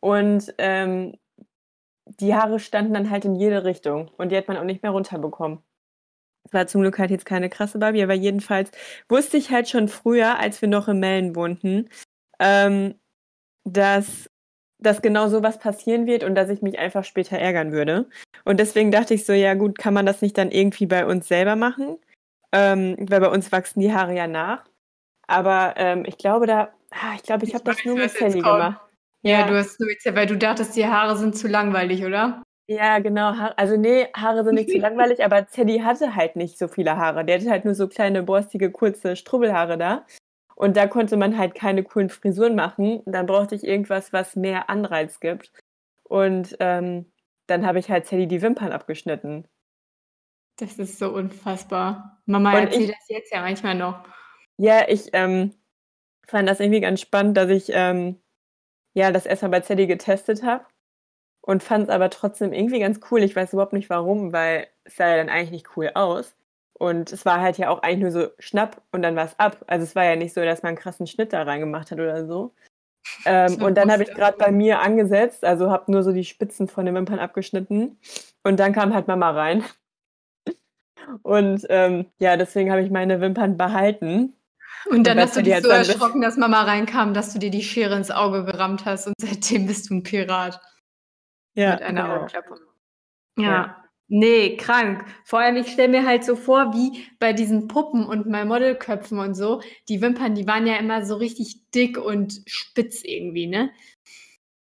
[0.00, 1.16] Und ähm,
[2.06, 4.92] die Haare standen dann halt in jede Richtung und die hat man auch nicht mehr
[4.92, 5.58] runterbekommen.
[6.44, 8.70] Es war zum Glück halt jetzt keine krasse Barbie, aber jedenfalls
[9.08, 11.88] wusste ich halt schon früher, als wir noch in Mellen wohnten,
[12.38, 12.94] ähm,
[13.64, 14.30] dass,
[14.78, 18.08] dass genau sowas passieren wird und dass ich mich einfach später ärgern würde.
[18.44, 21.26] Und deswegen dachte ich so, ja gut, kann man das nicht dann irgendwie bei uns
[21.28, 21.98] selber machen?
[22.52, 24.64] Ähm, weil bei uns wachsen die Haare ja nach.
[25.26, 28.40] Aber ähm, ich glaube, da, ah, ich glaube, ich Ich habe das nur mit Sally
[28.40, 28.80] gemacht.
[29.22, 32.42] Ja, du hast nur jetzt, weil du dachtest, die Haare sind zu langweilig, oder?
[32.68, 33.32] Ja, genau.
[33.56, 37.24] Also nee, Haare sind nicht so langweilig, aber Teddy hatte halt nicht so viele Haare.
[37.24, 40.06] Der hatte halt nur so kleine, borstige, kurze Strubbelhaare da.
[40.54, 43.02] Und da konnte man halt keine coolen Frisuren machen.
[43.04, 45.52] Dann brauchte ich irgendwas, was mehr Anreiz gibt.
[46.04, 47.12] Und ähm,
[47.46, 49.46] dann habe ich halt Sadie die Wimpern abgeschnitten.
[50.56, 52.20] Das ist so unfassbar.
[52.26, 54.04] Mama Und erzählt ich- das jetzt ja manchmal noch.
[54.58, 55.52] Ja, ich ähm,
[56.26, 58.18] fand das irgendwie ganz spannend, dass ich ähm,
[58.94, 60.64] ja das erstmal bei Sadie getestet habe
[61.42, 63.22] und fand es aber trotzdem irgendwie ganz cool.
[63.22, 66.34] Ich weiß überhaupt nicht warum, weil es sah ja dann eigentlich nicht cool aus.
[66.78, 69.62] Und es war halt ja auch eigentlich nur so schnapp und dann war es ab.
[69.66, 72.26] Also es war ja nicht so, dass man einen krassen Schnitt da reingemacht hat oder
[72.26, 72.52] so.
[73.24, 76.66] Ähm, und dann habe ich gerade bei mir angesetzt, also habe nur so die Spitzen
[76.68, 77.98] von den Wimpern abgeschnitten.
[78.42, 79.64] Und dann kam halt Mama rein.
[81.22, 84.34] Und ähm, ja, deswegen habe ich meine Wimpern behalten.
[84.90, 87.62] Und dann hast du dich hat so erschrocken, dass Mama reinkam, dass du dir die
[87.62, 90.60] Schere ins Auge gerammt hast und seitdem bist du ein Pirat
[91.54, 92.14] Ja, mit einer.
[92.14, 92.54] Augenklappe.
[93.38, 93.42] Ja.
[93.44, 93.82] Ja.
[94.08, 95.04] Nee, krank.
[95.24, 99.18] Vor allem, ich stelle mir halt so vor, wie bei diesen Puppen und mal Modelköpfen
[99.18, 103.70] und so, die Wimpern, die waren ja immer so richtig dick und spitz irgendwie, ne?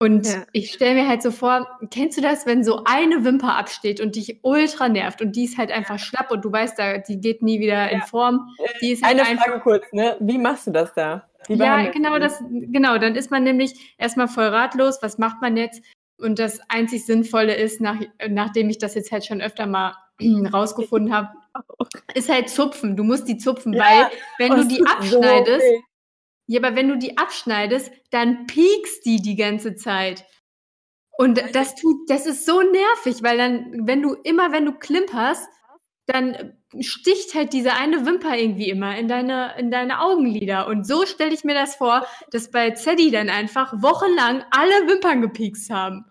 [0.03, 0.43] Und Ja.
[0.51, 4.17] ich stelle mir halt so vor, kennst du das, wenn so eine Wimper absteht und
[4.17, 7.41] dich ultra nervt und die ist halt einfach schlapp und du weißt, da, die geht
[7.41, 8.05] nie wieder in Ja.
[8.05, 8.53] Form.
[8.81, 10.17] Die ist halt Eine einfach Frage kurz, ne?
[10.19, 11.29] Wie machst du das da?
[11.47, 15.81] Ja, genau, das, genau, dann ist man nämlich erstmal voll ratlos, was macht man jetzt?
[16.17, 17.95] Und das einzig Sinnvolle ist, nach,
[18.27, 19.95] nachdem ich das jetzt halt schon öfter mal
[20.53, 21.29] rausgefunden habe,
[22.13, 22.97] ist halt zupfen.
[22.97, 24.85] Du musst die zupfen, Ja, weil wenn Oh, du die so
[25.21, 25.81] abschneidest, weh.
[26.53, 30.23] Ja, aber wenn du die abschneidest, dann piekst die die ganze Zeit.
[31.17, 35.47] Und das tut, das ist so nervig, weil dann, wenn du immer, wenn du klimperst,
[36.05, 40.67] dann sticht halt diese eine Wimper irgendwie immer in deine, in deine Augenlider.
[40.67, 45.21] Und so stelle ich mir das vor, dass bei Zeddy dann einfach wochenlang alle Wimpern
[45.21, 46.05] gepiekst haben.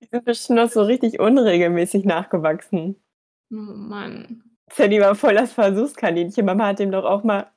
[0.00, 3.02] Die sind bestimmt noch so richtig unregelmäßig nachgewachsen.
[3.50, 4.49] Oh Mann.
[4.72, 6.44] Sadie war voll das Versuchskaninchen.
[6.44, 7.50] Mama hat ihm doch auch mal,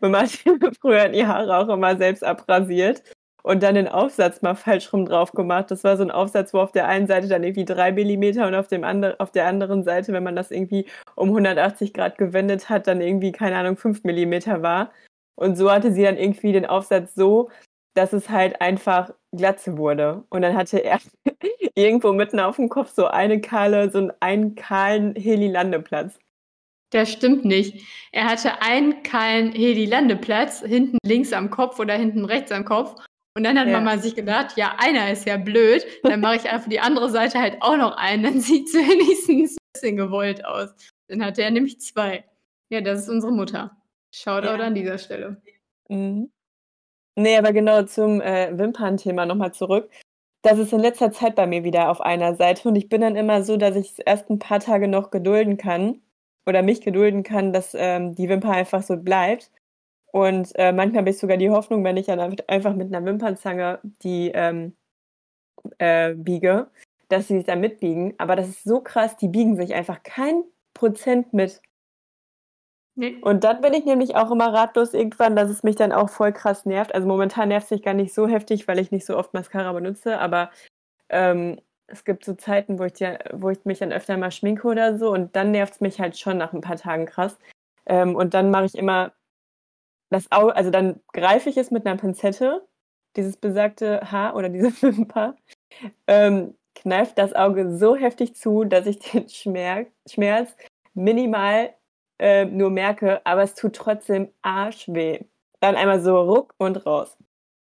[0.00, 3.02] Mama hat ihm früher die Haare auch immer selbst abrasiert
[3.42, 5.70] und dann den Aufsatz mal falsch rum drauf gemacht.
[5.70, 8.54] Das war so ein Aufsatz, wo auf der einen Seite dann irgendwie drei Millimeter und
[8.54, 10.86] auf, dem andre, auf der anderen Seite, wenn man das irgendwie
[11.16, 14.90] um 180 Grad gewendet hat, dann irgendwie, keine Ahnung, fünf Millimeter war.
[15.36, 17.50] Und so hatte sie dann irgendwie den Aufsatz so,
[17.94, 20.24] dass es halt einfach Glatze wurde.
[20.30, 20.98] Und dann hatte er
[21.74, 26.18] irgendwo mitten auf dem Kopf so eine kahle, so einen, einen kahlen Heli-Landeplatz.
[26.90, 27.84] Das stimmt nicht.
[28.12, 32.94] Er hatte einen kahlen Heli-Landeplatz, hinten links am Kopf oder hinten rechts am Kopf.
[33.36, 33.78] Und dann hat Ja.
[33.78, 37.38] Mama sich gedacht, ja, einer ist ja blöd, dann mache ich einfach die andere Seite
[37.40, 40.74] halt auch noch einen, dann sieht es wenigstens ein bisschen gewollt aus.
[41.08, 42.24] Dann hatte er nämlich zwei.
[42.70, 43.76] Ja, das ist unsere Mutter.
[44.12, 44.66] Shoutout Ja.
[44.66, 45.40] an dieser Stelle.
[45.88, 46.30] Mhm.
[47.16, 49.90] Nee, aber genau zum äh, Wimpernthema nochmal zurück.
[50.42, 53.14] Das ist in letzter Zeit bei mir wieder auf einer Seite und ich bin dann
[53.14, 56.00] immer so, dass ich es erst ein paar Tage noch gedulden kann
[56.50, 59.50] oder mich gedulden kann, dass ähm, die Wimper einfach so bleibt.
[60.12, 63.80] Und äh, manchmal habe ich sogar die Hoffnung, wenn ich dann einfach mit einer Wimpernzange
[64.02, 64.74] die ähm,
[65.78, 66.68] äh, biege,
[67.08, 68.14] dass sie sich dann mitbiegen.
[68.18, 70.42] Aber das ist so krass, die biegen sich einfach kein
[70.74, 71.62] Prozent mit.
[72.96, 73.16] Nee.
[73.22, 76.32] Und dann bin ich nämlich auch immer ratlos irgendwann, dass es mich dann auch voll
[76.32, 76.94] krass nervt.
[76.94, 79.72] Also momentan nervt es mich gar nicht so heftig, weil ich nicht so oft Mascara
[79.72, 80.50] benutze, aber
[81.08, 84.66] ähm, es gibt so Zeiten, wo ich, ja, wo ich mich dann öfter mal schminke
[84.68, 87.38] oder so und dann nervt es mich halt schon nach ein paar Tagen krass.
[87.86, 89.12] Ähm, und dann mache ich immer
[90.10, 92.66] das Auge, also dann greife ich es mit einer Pinzette,
[93.16, 95.36] dieses besagte Haar oder diese Wimper,
[96.06, 100.56] ähm, kneift das Auge so heftig zu, dass ich den Schmerz, Schmerz
[100.94, 101.74] minimal
[102.18, 105.20] äh, nur merke, aber es tut trotzdem arschweh.
[105.60, 107.16] Dann einmal so ruck und raus.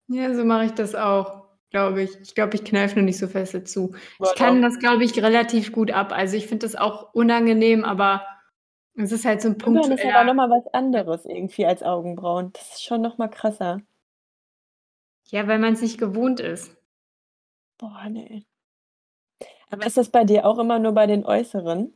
[0.07, 1.42] Ja, so mache ich das auch,
[1.73, 2.21] glaube ich.
[2.21, 3.93] Ich glaube, ich kneife nur nicht so fest dazu.
[4.23, 6.13] Ich kann das, glaube ich, relativ gut ab.
[6.13, 8.25] Also ich finde das auch unangenehm, aber
[8.95, 9.83] es ist halt so ein Punkt.
[9.83, 12.53] Wimpern ist aber nochmal was anderes irgendwie als Augenbrauen.
[12.53, 13.81] Das ist schon nochmal krasser.
[15.29, 16.77] Ja, weil man es nicht gewohnt ist.
[17.79, 18.43] Boah, nee.
[19.71, 21.91] Aber ist das bei dir auch immer nur bei den äußeren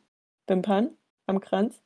[0.48, 1.80] Wimpern am Kranz?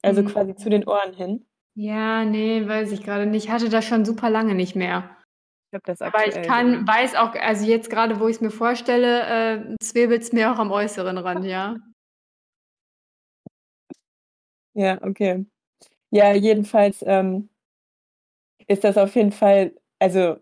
[0.00, 0.28] Also Mhm.
[0.28, 1.44] quasi zu den Ohren hin?
[1.74, 3.44] Ja, nee, weiß ich gerade nicht.
[3.44, 5.10] Ich hatte das schon super lange nicht mehr.
[5.72, 8.50] Ich habe das Aber ich kann, weiß auch, also jetzt gerade, wo ich es mir
[8.50, 11.76] vorstelle, äh, zwirbelt es mir auch am äußeren Rand, ja.
[14.74, 15.46] Ja, okay.
[16.10, 17.48] Ja, jedenfalls ähm,
[18.66, 20.36] ist das auf jeden Fall, also,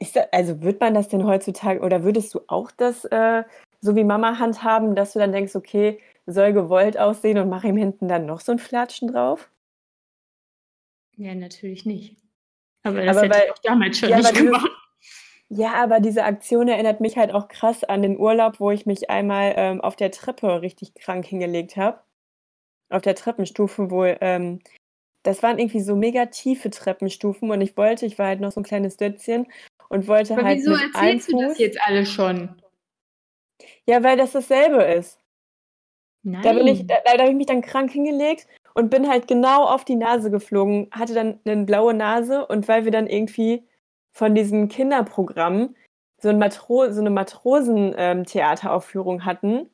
[0.00, 3.44] ist da, also wird man das denn heutzutage oder würdest du auch das äh,
[3.82, 7.76] so wie Mama handhaben, dass du dann denkst, okay, soll gewollt aussehen und mach ihm
[7.76, 9.50] hinten dann noch so ein Flatschen drauf?
[11.16, 12.25] Ja, natürlich nicht.
[12.86, 14.70] Aber das Aber hätte weil- ich auch damals schon ja, nicht gemacht.
[15.48, 19.10] Ja, aber diese Aktion erinnert mich halt auch krass an den Urlaub, wo ich mich
[19.10, 22.00] einmal ähm, auf der Treppe richtig krank hingelegt habe.
[22.90, 24.60] auf der Treppenstufe, wo ähm,
[25.24, 28.60] das waren irgendwie so mega tiefe Treppenstufen und ich wollte, ich war halt noch so
[28.60, 29.46] ein kleines Dötzchen
[29.88, 31.58] und wollte Aber halt wieso mit erzählst du das Fuß.
[31.58, 32.60] jetzt alle schon?
[33.86, 35.18] Ja, weil das dasselbe ist.
[36.22, 36.42] Nein.
[36.42, 39.64] Da bin ich, da, da habe ich mich dann krank hingelegt und bin halt genau
[39.64, 43.64] auf die Nase geflogen, hatte dann eine blaue Nase und weil wir dann irgendwie
[44.12, 45.74] von diesem Kinderprogramm
[46.20, 49.70] so, ein Matro so eine Matrosen-Theateraufführung hatten,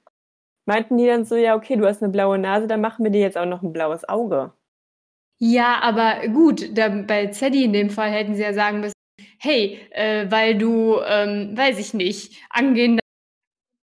[0.66, 3.22] meinten die dann so, ja, okay, du hast eine blaue Nase, dann machen wir dir
[3.22, 4.52] jetzt auch noch ein blaues Auge.
[5.38, 8.94] Ja, aber gut, da, bei Zeddy in dem Fall hätten sie ja sagen müssen,
[9.38, 13.01] hey, äh, weil du, ähm, weiß ich nicht, angehender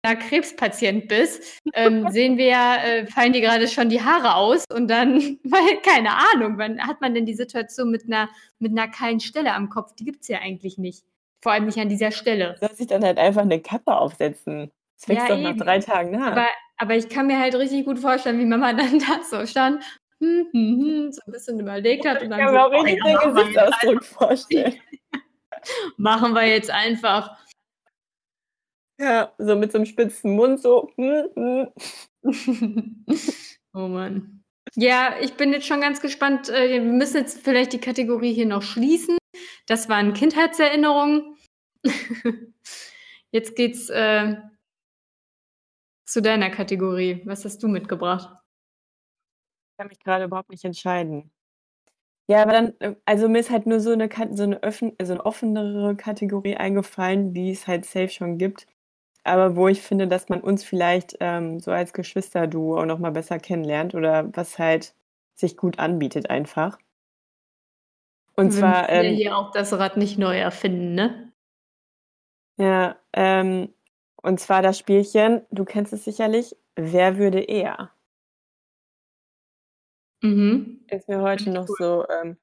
[0.04, 4.88] Krebspatient bist, ähm, sehen wir ja, äh, fallen dir gerade schon die Haare aus und
[4.90, 9.20] dann, weil, keine Ahnung, wann hat man denn die Situation mit einer, mit einer kahlen
[9.20, 9.94] Stelle am Kopf?
[9.96, 11.04] Die gibt's ja eigentlich nicht.
[11.42, 12.56] Vor allem nicht an dieser Stelle.
[12.60, 14.72] Soll sich dann halt einfach eine Kappe aufsetzen.
[15.00, 15.60] Das wächst Ja, doch nach eben.
[15.60, 16.32] drei Tagen nach.
[16.34, 19.84] Aber, aber ich kann mir halt richtig gut vorstellen, wie Mama dann da so stand,
[20.20, 22.72] hm, hm, hm, so ein bisschen überlegt hat und ich dann kann so, mir auch
[22.72, 24.76] oh, richtig ja, den Gesichtsausdruck vorstellen.
[25.98, 27.38] machen wir jetzt einfach.
[29.02, 30.92] Ja, so mit so einem spitzen Mund, so.
[30.96, 31.72] hm, hm.
[33.74, 34.44] oh Mann.
[34.76, 36.50] Ja, ich bin jetzt schon ganz gespannt.
[36.50, 39.18] äh, Wir müssen jetzt vielleicht die Kategorie hier noch schließen.
[39.66, 41.36] Das waren Kindheitserinnerungen.
[43.32, 44.36] Jetzt geht's äh,
[46.06, 47.22] zu deiner Kategorie.
[47.26, 48.38] Was hast du mitgebracht?
[49.72, 51.32] Ich kann mich gerade überhaupt nicht entscheiden.
[52.30, 55.14] Ja, aber dann, äh, also mir ist halt nur so eine, so eine, öffn so
[55.14, 58.68] eine offenere Kategorie eingefallen, die es halt safe schon gibt.
[59.24, 63.40] Aber wo ich finde, dass man uns vielleicht ähm, so als Geschwisterduo auch nochmal besser
[63.40, 64.96] kennenlernt oder was halt
[65.36, 66.78] sich gut anbietet einfach.
[68.36, 71.32] Und Wir zwar, ja ähm, hier auch das Rad nicht neu erfinden, ne?
[72.58, 73.74] ja, ähm,
[74.22, 77.92] und zwar das Spielchen, du kennst es sicherlich, wer würde eher?
[80.22, 80.86] Mhm.
[80.90, 81.76] Ist mir heute noch cool.
[81.80, 82.38] so, ähm,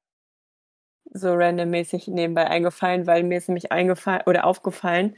[1.12, 5.17] so randommäßig nebenbei eingefallen, weil mir ist nämlich eingefallen oder aufgefallen,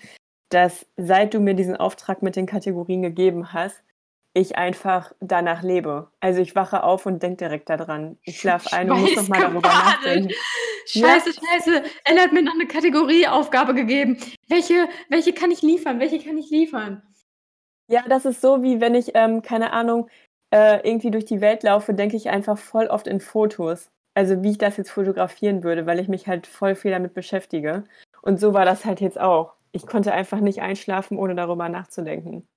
[0.50, 3.82] dass seit du mir diesen Auftrag mit den Kategorien gegeben hast,
[4.32, 6.08] ich einfach danach lebe.
[6.20, 8.16] Also ich wache auf und denke direkt daran.
[8.22, 10.32] Ich schlafe ein und muss nochmal darüber nachdenken.
[10.86, 11.82] Scheiße, scheiße.
[12.04, 14.18] Ella hat mir noch eine Kategorieaufgabe gegeben.
[14.48, 16.00] Welche, welche kann ich liefern?
[16.00, 17.02] Welche kann ich liefern?
[17.88, 20.08] Ja, das ist so, wie wenn ich, ähm, keine Ahnung,
[20.52, 23.88] äh, irgendwie durch die Welt laufe, denke ich einfach voll oft in Fotos.
[24.14, 27.84] Also wie ich das jetzt fotografieren würde, weil ich mich halt voll viel damit beschäftige.
[28.22, 29.54] Und so war das halt jetzt auch.
[29.72, 32.48] Ich konnte einfach nicht einschlafen, ohne darüber nachzudenken.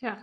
[0.00, 0.18] Ja.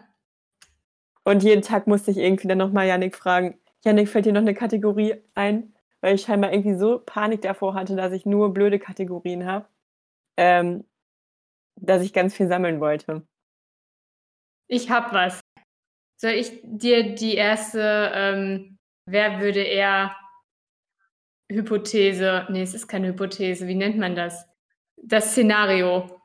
[1.24, 4.54] Und jeden Tag musste ich irgendwie dann nochmal Yannick fragen, Yannick, fällt dir noch eine
[4.54, 5.74] Kategorie ein?
[6.02, 9.68] Weil ich scheinbar irgendwie so Panik davor hatte, dass ich nur blöde Kategorien habe,
[10.38, 10.86] ähm,
[11.76, 13.26] dass ich ganz viel sammeln wollte.
[14.68, 15.40] Ich hab was.
[16.18, 20.16] Soll ich dir die erste, ähm, wer würde eher
[21.52, 24.49] Hypothese, nee, es ist keine Hypothese, wie nennt man das?
[25.04, 26.22] Das Szenario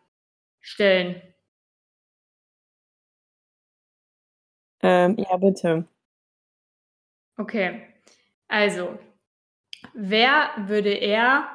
[0.60, 1.22] stellen.
[4.82, 5.88] Ähm, ja, bitte.
[7.36, 7.86] Okay.
[8.48, 8.98] Also,
[9.94, 11.48] wer würde eher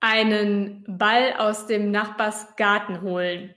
[0.00, 3.54] einen Ball aus dem Nachbarsgarten holen?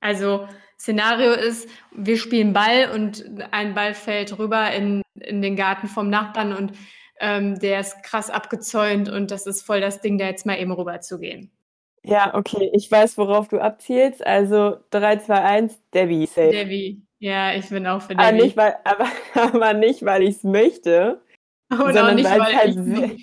[0.00, 5.86] Also, Szenario ist, wir spielen Ball und ein Ball fällt rüber in, in den Garten
[5.86, 6.72] vom Nachbarn und
[7.22, 10.72] ähm, der ist krass abgezäunt und das ist voll das Ding, da jetzt mal eben
[10.72, 11.50] rüber zu gehen.
[12.04, 14.26] Ja, okay, ich weiß, worauf du abzielst.
[14.26, 16.50] Also 3, 2, 1, Debbie, safe.
[16.50, 17.00] Debbie.
[17.20, 18.42] Ja, ich bin auch für Aber Debbie.
[18.42, 21.22] nicht, weil, aber, aber nicht, weil ich es möchte,
[21.70, 23.16] Und auch sondern nicht, weil es halt sehr,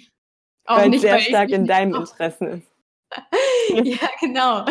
[0.66, 2.04] auch nicht, sehr stark in deinem traue.
[2.04, 2.68] Interesse ist.
[3.72, 4.66] Ja, genau.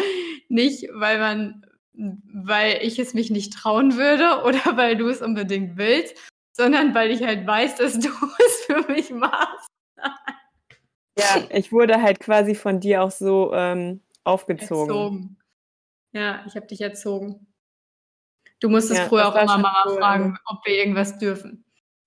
[0.48, 5.76] Nicht, weil man, weil ich es mich nicht trauen würde oder weil du es unbedingt
[5.76, 6.16] willst,
[6.58, 8.08] sondern weil ich halt weiß, dass du
[8.46, 9.68] es für mich machst.
[11.18, 14.90] Ja, ich wurde halt quasi von dir auch so ähm, aufgezogen.
[14.90, 15.36] Erzogen.
[16.12, 17.46] Ja, ich habe dich erzogen.
[18.60, 19.98] Du musstest Ja, früher auch immer Mama cool.
[19.98, 21.64] fragen, ob wir irgendwas dürfen.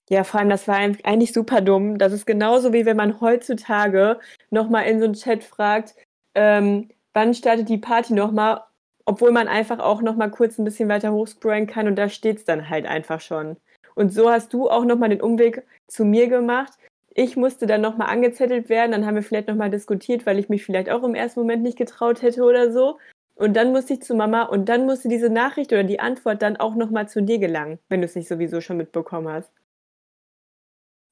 [0.10, 1.98] Ja, vor allem, das war eigentlich super dumm.
[1.98, 5.96] Das ist genauso wie wenn man heutzutage nochmal in so einen Chat fragt,
[6.36, 8.62] ähm, wann startet die Party nochmal,
[9.06, 12.70] obwohl man einfach auch nochmal kurz ein bisschen weiter hochscrollen kann und da steht's dann
[12.70, 13.56] halt einfach schon.
[13.96, 16.74] Und so hast du auch nochmal den Umweg zu mir gemacht.
[17.14, 20.64] Ich musste dann nochmal angezettelt werden, dann haben wir vielleicht nochmal diskutiert, weil ich mich
[20.64, 22.98] vielleicht auch im ersten Moment nicht getraut hätte oder so.
[23.36, 26.58] Und dann musste ich zu Mama und dann musste diese Nachricht oder die Antwort dann
[26.58, 29.52] auch nochmal zu dir gelangen, wenn du es nicht sowieso schon mitbekommen hast.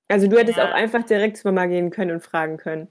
[0.08, 0.70] Also du hättest Ja.
[0.70, 2.88] auch einfach direkt zu Mama gehen können und fragen können.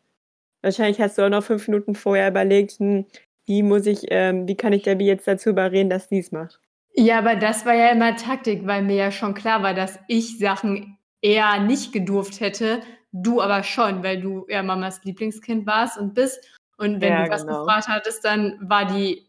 [0.63, 3.07] Wahrscheinlich hast du auch noch fünf Minuten vorher überlegt, hm,
[3.47, 6.61] wie muss ich, ähm, wie kann ich Debbie jetzt dazu überreden, dass sie es macht?
[7.01, 10.37] Ja, aber das war ja immer Taktik, weil mir ja schon klar war, dass ich
[10.39, 12.83] Sachen eher nicht gedurft hätte,
[13.13, 16.45] du aber schon, weil du ja Mamas Lieblingskind warst und bist.
[16.77, 17.65] Und wenn Ja, du was genau.
[17.65, 19.25] gefragt hattest, dann war die,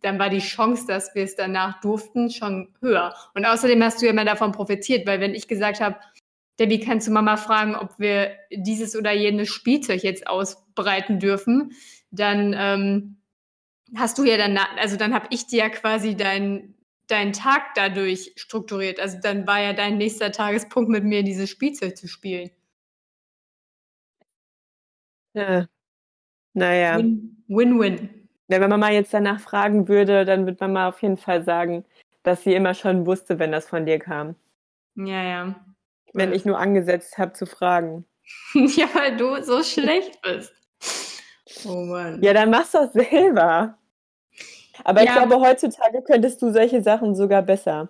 [0.00, 3.14] dann war die Chance, dass wir es danach durften, schon höher.
[3.34, 5.96] Und außerdem hast du ja immer davon profitiert, weil wenn ich gesagt habe,
[6.58, 11.72] Debbie, kannst du Mama fragen, ob wir dieses oder jenes Spielzeug jetzt ausbreiten dürfen,
[12.10, 13.16] dann ähm,
[13.94, 16.73] hast du ja dann, also dann habe ich dir ja quasi deinen
[17.06, 19.00] deinen Tag dadurch strukturiert.
[19.00, 22.50] Also dann war ja dein nächster Tagespunkt mit mir, dieses Spielzeug zu spielen.
[25.34, 25.66] Ja.
[26.54, 26.98] Naja.
[26.98, 28.28] Win- Win-win.
[28.48, 31.84] Ja, wenn Mama jetzt danach fragen würde, dann wird Mama auf jeden Fall sagen,
[32.22, 34.36] dass sie immer schon wusste, wenn das von dir kam.
[34.96, 35.64] Ja, ja.
[36.12, 38.04] Wenn ich nur angesetzt habe zu fragen.
[38.54, 40.52] ja, weil du so schlecht bist.
[41.66, 42.22] Oh Mann.
[42.22, 43.78] Ja, dann machst du das selber.
[44.82, 45.24] Aber ich Ja.
[45.24, 47.88] glaube, heutzutage könntest du solche Sachen sogar besser.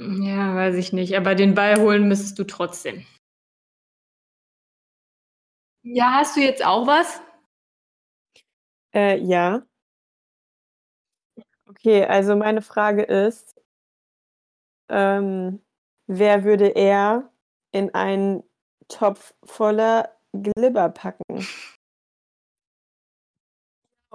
[0.00, 1.16] Ja, weiß ich nicht.
[1.16, 3.04] Aber den Ball holen müsstest du trotzdem.
[5.84, 7.20] Ja, hast du jetzt auch was?
[8.94, 9.62] Äh, ja.
[11.66, 13.60] Okay, also meine Frage ist,
[14.88, 15.62] ähm,
[16.06, 17.30] wer würde er
[17.72, 18.42] in einen
[18.88, 21.46] Topf voller Glibber packen?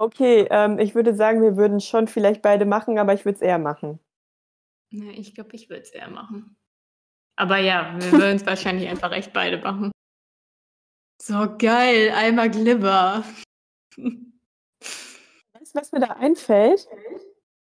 [0.00, 3.42] Okay, ähm, ich würde sagen, wir würden schon vielleicht beide machen, aber ich würde es
[3.42, 3.98] eher machen.
[4.90, 6.56] Na, ich glaube, ich würde es eher machen.
[7.34, 9.90] Aber ja, wir würden es wahrscheinlich einfach echt beide machen.
[11.20, 13.24] So geil, einmal Glibber.
[13.96, 16.86] Weißt du, was mir da einfällt?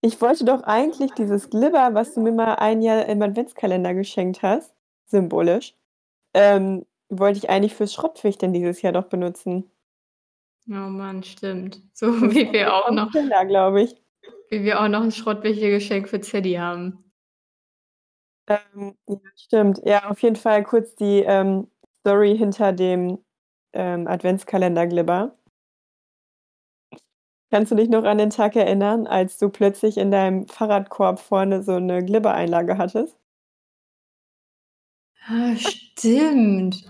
[0.01, 4.43] Ich wollte doch eigentlich dieses Glibber, was du mir mal ein Jahr im Adventskalender geschenkt
[4.43, 4.75] hast,
[5.05, 5.75] symbolisch,
[6.33, 9.71] ähm, wollte ich eigentlich fürs Schrottwichteln dieses Jahr doch benutzen.
[10.69, 11.81] Oh Mann, stimmt.
[11.93, 13.95] So wie wir auch noch, glaube ich.
[14.51, 17.05] wie wir auch noch ein Schrottwichtelgeschenk für Zeddy haben.
[18.49, 19.81] Ähm, ja, stimmt.
[19.85, 21.69] Ja, auf jeden Fall kurz die ähm,
[22.01, 23.19] Story hinter dem
[23.73, 25.33] ähm, Adventskalender-Glibber.
[27.51, 31.63] Kannst du dich noch an den Tag erinnern, als du plötzlich in deinem Fahrradkorb vorne
[31.63, 33.17] so eine Glibbereinlage hattest?
[35.27, 36.85] Ah, stimmt.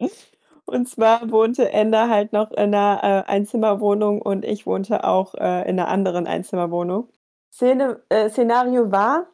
[0.68, 5.62] Und zwar wohnte Enda halt noch in einer äh, Einzimmerwohnung und ich wohnte auch äh,
[5.68, 7.08] in einer anderen Einzimmerwohnung.
[7.50, 9.26] Szene, äh, Szenario war,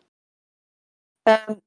[1.26, 1.60] ähm,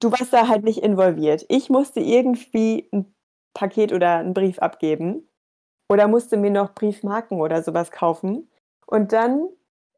[0.00, 1.44] du warst da halt nicht involviert.
[1.48, 3.14] Ich musste irgendwie ein
[3.54, 5.28] Paket oder einen Brief abgeben
[5.90, 8.50] oder musste mir noch Briefmarken oder sowas kaufen.
[8.86, 9.48] Und dann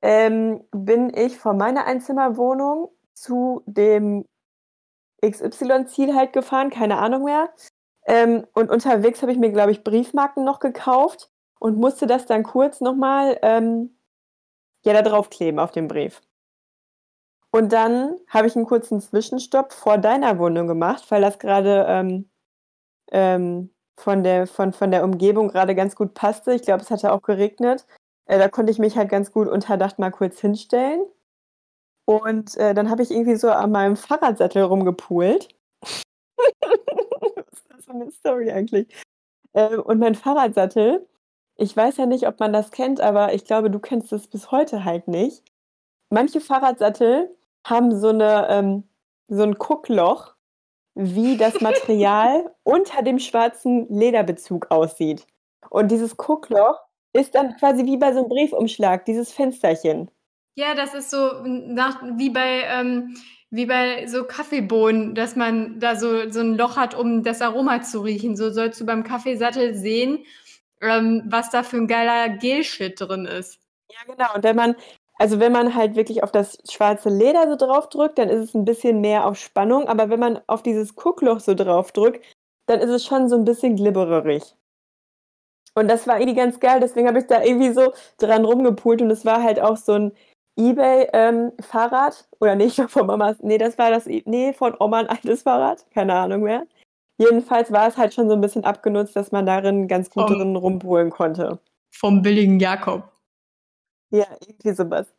[0.02, 4.24] ähm, bin ich von meiner Einzimmerwohnung zu dem
[5.24, 7.50] XY-Ziel halt gefahren, keine Ahnung mehr.
[8.08, 11.30] Ähm, und unterwegs habe ich mir, glaube ich, Briefmarken noch gekauft
[11.60, 13.98] und musste das dann kurz nochmal ähm,
[14.84, 16.22] ja, da draufkleben auf dem Brief.
[17.50, 22.30] Und dann habe ich einen kurzen Zwischenstopp vor deiner Wohnung gemacht, weil das gerade ähm,
[23.12, 26.54] ähm, von, der, von, von der Umgebung gerade ganz gut passte.
[26.54, 27.86] Ich glaube, es hatte auch geregnet.
[28.26, 31.04] Äh, da konnte ich mich halt ganz gut unterdacht mal kurz hinstellen.
[32.06, 35.48] Und äh, dann habe ich irgendwie so an meinem Fahrradsattel rumgepult.
[37.88, 38.86] Für eine Story eigentlich?
[39.54, 41.08] Äh, und mein Fahrradsattel,
[41.56, 44.50] ich weiß ja nicht, ob man das kennt, aber ich glaube, du kennst es bis
[44.50, 45.42] heute halt nicht.
[46.10, 47.34] Manche Fahrradsattel
[47.66, 48.84] haben so, eine, ähm,
[49.28, 50.34] so ein Guckloch,
[50.94, 55.26] wie das Material unter dem schwarzen Lederbezug aussieht.
[55.70, 56.78] Und dieses Guckloch
[57.14, 60.10] ist dann quasi wie bei so einem Briefumschlag, dieses Fensterchen.
[60.56, 63.16] Ja, das ist so nach, wie bei ähm,
[63.50, 67.82] wie bei so Kaffeebohnen, dass man da so so ein Loch hat, um das Aroma
[67.82, 68.36] zu riechen.
[68.36, 70.24] So sollst du beim Kaffeesattel sehen,
[70.80, 73.60] ähm, was da für ein geiler Gel-Shit drin ist.
[73.90, 74.34] Ja, genau.
[74.34, 74.76] Und wenn man,
[75.18, 78.54] also wenn man halt wirklich auf das schwarze Leder so drauf drückt, dann ist es
[78.54, 79.88] ein bisschen mehr auf Spannung.
[79.88, 82.24] Aber wenn man auf dieses Guckloch so drauf drückt,
[82.66, 84.54] dann ist es schon so ein bisschen glibberig.
[85.74, 89.10] Und das war irgendwie ganz geil, deswegen habe ich da irgendwie so dran rumgepult und
[89.10, 90.12] es war halt auch so ein
[90.58, 92.28] Ebay-Fahrrad.
[92.40, 96.14] Oder nicht von Mamas, nee, das war das, nee, von Oma ein altes Fahrrad, keine
[96.14, 96.66] Ahnung mehr.
[97.16, 100.54] Jedenfalls war es halt schon so ein bisschen abgenutzt, dass man darin ganz gut drin
[100.54, 101.58] rumpulen konnte.
[101.90, 103.10] Vom billigen Jakob.
[104.10, 105.12] Ja, irgendwie sowas.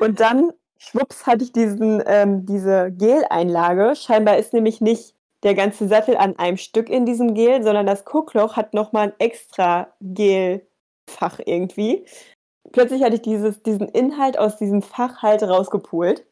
[0.00, 3.94] Und dann, schwupps, hatte ich diesen, ähm, diese Geleinlage.
[3.94, 8.04] Scheinbar ist nämlich nicht der ganze Sattel an einem Stück in diesem Gel, sondern das
[8.04, 12.04] Guckloch hat nochmal ein extra Gelfach irgendwie.
[12.70, 16.24] Plötzlich hatte ich dieses, diesen Inhalt aus diesem Fach halt rausgepult.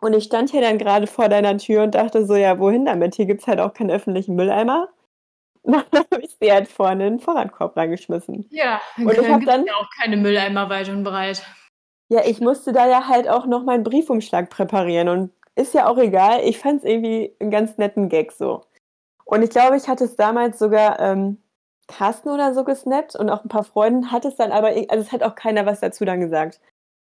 [0.00, 3.14] Und ich stand hier dann gerade vor deiner Tür und dachte so, ja, wohin damit?
[3.14, 4.88] Hier gibt es halt auch keinen öffentlichen Mülleimer.
[5.64, 8.46] Dann habe ich sie halt vorne in den Fahrradkorb reingeschmissen.
[8.50, 11.42] Ja, Und ich dann hab gibt's dann- ja auch keine Mülleimer weit und breit.
[12.10, 15.96] Ja, ich musste da ja halt auch noch meinen Briefumschlag präparieren und ist ja auch
[15.96, 16.40] egal.
[16.44, 18.60] Ich fand es irgendwie einen ganz netten Gag so.
[19.24, 21.38] Und ich glaube, ich hatte es damals sogar ähm,
[21.88, 25.12] Carsten oder so gesnappt und auch ein paar Freunden hat es dann aber, also es
[25.12, 26.60] hat auch keiner was dazu dann gesagt.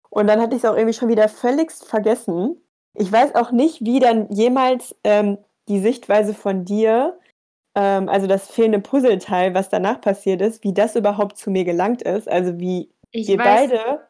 [0.09, 2.61] Und dann hatte ich es auch irgendwie schon wieder völligst vergessen.
[2.93, 7.19] Ich weiß auch nicht, wie dann jemals ähm, die Sichtweise von dir,
[7.75, 12.01] ähm, also das fehlende Puzzleteil, was danach passiert ist, wie das überhaupt zu mir gelangt
[12.01, 12.29] ist.
[12.29, 14.07] Also wie Ich wir weiß, beide.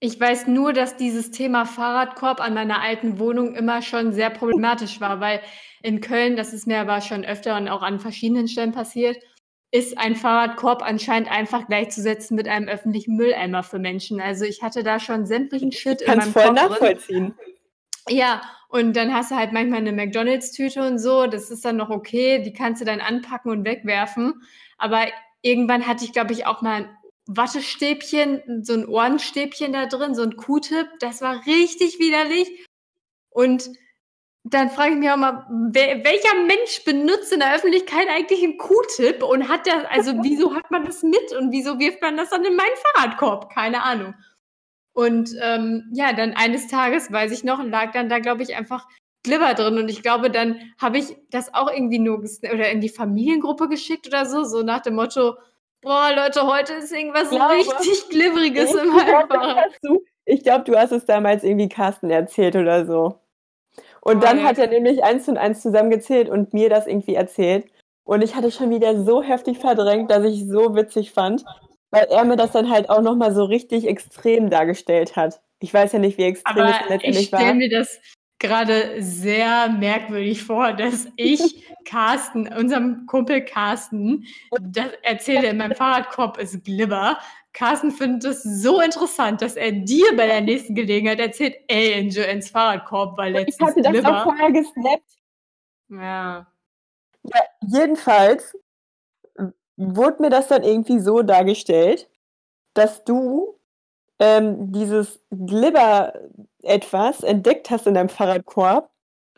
[0.00, 5.00] ich weiß nur, dass dieses Thema Fahrradkorb an meiner alten Wohnung immer schon sehr problematisch
[5.00, 5.40] war, weil
[5.82, 9.18] in Köln, das ist mir aber schon öfter und auch an verschiedenen Stellen passiert,
[9.70, 14.20] ist ein Fahrradkorb anscheinend einfach gleichzusetzen mit einem öffentlichen Mülleimer für Menschen.
[14.20, 16.68] Also ich hatte da schon sämtlichen Shit in meinem voll Kopf drin.
[16.70, 17.34] nachvollziehen.
[18.08, 21.90] Ja, und dann hast du halt manchmal eine McDonalds-Tüte und so, das ist dann noch
[21.90, 24.42] okay, die kannst du dann anpacken und wegwerfen.
[24.78, 25.06] Aber
[25.42, 26.96] irgendwann hatte ich, glaube ich, auch mal ein
[27.26, 32.66] Wattestäbchen, so ein Ohrenstäbchen da drin, so ein Q-Tip, das war richtig widerlich.
[33.30, 33.70] Und
[34.50, 38.58] dann frage ich mich auch mal, wer, welcher Mensch benutzt in der Öffentlichkeit eigentlich einen
[38.58, 42.30] Q-Tip und hat das, also wieso hat man das mit und wieso wirft man das
[42.30, 43.52] dann in meinen Fahrradkorb?
[43.52, 44.14] Keine Ahnung.
[44.92, 48.86] Und ähm, ja, dann eines Tages, weiß ich noch, lag dann da, glaube ich, einfach
[49.24, 49.78] Glibber drin.
[49.78, 54.06] Und ich glaube, dann habe ich das auch irgendwie nur oder in die Familiengruppe geschickt
[54.06, 55.34] oder so, so nach dem Motto,
[55.82, 58.90] boah, Leute, heute ist irgendwas glaube, richtig Glibberiges glaube,
[59.28, 59.70] Fahrrad.
[60.24, 63.20] ich glaube, du hast es damals irgendwie Carsten erzählt oder so.
[64.06, 67.66] Und dann hat er nämlich eins und eins zusammengezählt und mir das irgendwie erzählt.
[68.04, 71.44] Und ich hatte schon wieder so heftig verdrängt, dass ich so witzig fand,
[71.90, 75.40] weil er mir das dann halt auch nochmal so richtig extrem dargestellt hat.
[75.58, 77.54] Ich weiß ja nicht, wie extrem Aber es dann ich letztendlich stelle war.
[77.54, 78.00] mir das
[78.38, 84.24] gerade sehr merkwürdig vor, dass ich Carsten, unserem Kumpel Carsten,
[84.60, 87.18] das erzähle, in meinem Fahrradkorb ist Glibber.
[87.56, 92.10] Carsten findet es so interessant, dass er dir bei der nächsten Gelegenheit erzählt, ey, in
[92.10, 94.22] Joannes Fahrradkorb war Ich letztens hatte das auch Glibber.
[94.24, 95.10] vorher gesnappt.
[95.88, 96.46] Ja.
[97.22, 98.58] Ja, jedenfalls
[99.78, 102.10] wurde mir das dann irgendwie so dargestellt,
[102.74, 103.58] dass du
[104.18, 106.12] ähm, dieses Glibber
[106.62, 108.90] etwas entdeckt hast in deinem Fahrradkorb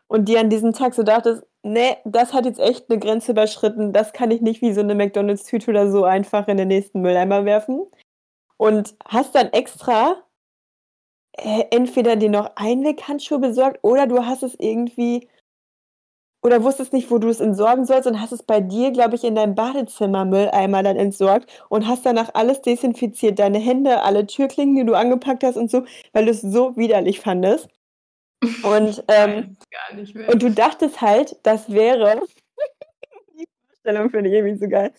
[0.09, 3.93] und dir an diesem Tag so dachtest, nee, das hat jetzt echt eine Grenze überschritten,
[3.93, 7.45] das kann ich nicht wie so eine McDonalds-Tüte oder so einfach in den nächsten Mülleimer
[7.45, 7.87] werfen.
[8.59, 10.23] Und hast dann extra
[11.33, 15.29] äh, entweder dir noch Einweghandschuhe besorgt oder du hast es irgendwie
[16.43, 19.25] oder wusstest nicht, wo du es entsorgen sollst und hast es bei dir, glaube ich,
[19.25, 24.85] in deinem Badezimmer-Mülleimer dann entsorgt und hast danach alles desinfiziert, deine Hände, alle Türklingen, die
[24.85, 27.69] du angepackt hast und so, weil du es so widerlich fandest.
[28.63, 29.57] Und, ähm,
[30.15, 30.29] mehr.
[30.29, 32.23] und du dachtest halt, das wäre,
[33.39, 34.93] die Vorstellung finde ich irgendwie so geil,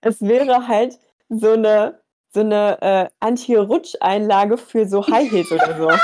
[0.00, 0.98] es wäre halt
[1.28, 2.00] so eine,
[2.36, 5.90] so eine äh, Anti-Rutsch-Einlage für so High Heels oder so.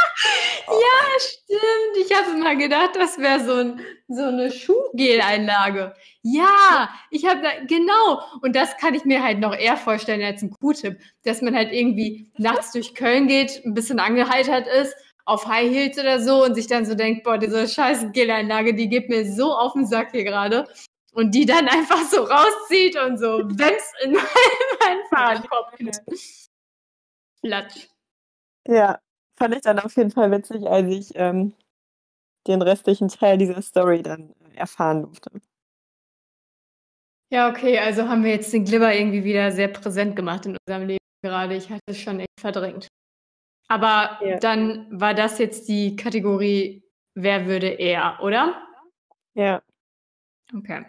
[0.68, 2.07] Ja, stimmt.
[2.07, 5.93] Ich habe immer gedacht, das wäre so, ein, so eine Schuhgel-Einlage.
[6.22, 8.22] Ja, ich habe da, genau.
[8.41, 11.72] Und das kann ich mir halt noch eher vorstellen als ein Q-Tip, dass man halt
[11.72, 14.95] irgendwie nachts durch Köln geht, ein bisschen angeheitert ist,
[15.26, 18.89] auf High Heels oder so und sich dann so denkt, boah, diese scheiß Gel-Einlage, die
[18.89, 20.66] geht mir so auf den Sack hier gerade.
[21.15, 26.03] Und die dann einfach so rauszieht und so Wemms in meinen Fahrradkorb knallt.
[27.43, 27.89] Latsch.
[28.67, 28.99] Ja,
[29.37, 31.55] fand ich dann auf jeden Fall witzig, als ich ähm,
[32.47, 35.31] den restlichen Teil dieser Story dann äh, erfahren durfte.
[37.31, 40.87] Ja, okay, also haben wir jetzt den Glibber irgendwie wieder sehr präsent gemacht in unserem
[40.87, 41.57] Leben gerade.
[41.57, 42.89] Ich hatte es schon echt verdrängt.
[43.69, 44.39] Aber Ja.
[44.39, 46.83] dann war das jetzt die Kategorie
[47.15, 48.67] Wer würde eher, oder?
[49.35, 49.63] Ja,
[50.55, 50.85] Okay.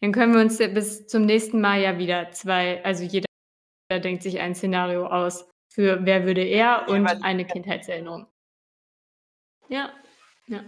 [0.00, 3.26] Dann können wir uns ja bis zum nächsten Mal ja wieder zwei, also jeder
[3.90, 8.26] denkt sich ein Szenario aus für Wer würde eher und eine Kindheitserinnerung.
[9.68, 9.92] Ja,
[10.46, 10.64] ja.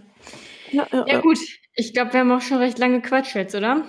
[0.71, 1.39] ja, ja, Ja, gut.
[1.73, 3.85] Ich glaube, wir haben auch schon recht lange Quatsch jetzt, oder?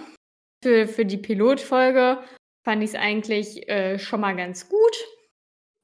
[0.62, 2.22] Für, für die Pilotfolge
[2.64, 4.96] fand ich es eigentlich äh, schon mal ganz gut.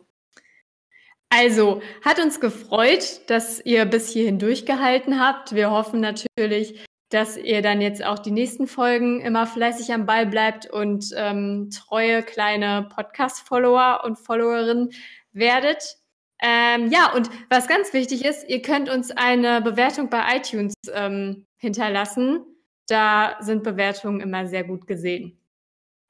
[1.30, 5.56] Also, hat uns gefreut, dass ihr bis hierhin durchgehalten habt.
[5.56, 10.26] Wir hoffen natürlich, dass ihr dann jetzt auch die nächsten Folgen immer fleißig am Ball
[10.26, 14.92] bleibt und ähm, treue kleine Podcast-Follower und Followerinnen
[15.32, 15.98] werdet.
[16.42, 21.46] Ähm, ja, und was ganz wichtig ist, ihr könnt uns eine Bewertung bei iTunes ähm,
[21.58, 22.46] hinterlassen.
[22.88, 25.43] Da sind Bewertungen immer sehr gut gesehen.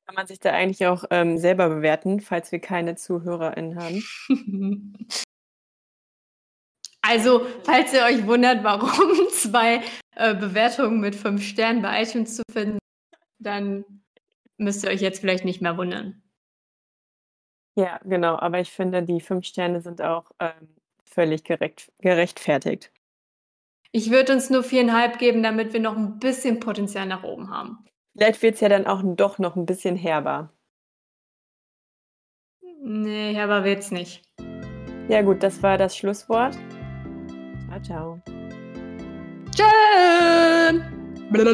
[0.05, 4.03] Kann man sich da eigentlich auch ähm, selber bewerten, falls wir keine ZuhörerInnen haben?
[7.05, 9.81] Also, falls ihr euch wundert, warum zwei
[10.15, 12.79] äh, Bewertungen mit fünf Sternen bei iTunes zu finden,
[13.39, 13.83] dann
[14.57, 16.23] müsst ihr euch jetzt vielleicht nicht mehr wundern.
[17.75, 18.37] Ja, genau.
[18.37, 22.91] Aber ich finde, die fünf Sterne sind auch ähm, völlig gerecht, gerechtfertigt.
[23.91, 27.85] Ich würde uns nur viereinhalb geben, damit wir noch ein bisschen Potenzial nach oben haben.
[28.15, 30.49] Vielleicht wird es ja dann auch doch noch ein bisschen herber.
[32.81, 34.21] Nee, herber wird's nicht.
[35.07, 36.57] Ja gut, das war das Schlusswort.
[37.67, 38.21] Ciao, ciao.
[39.55, 41.53] Tschö!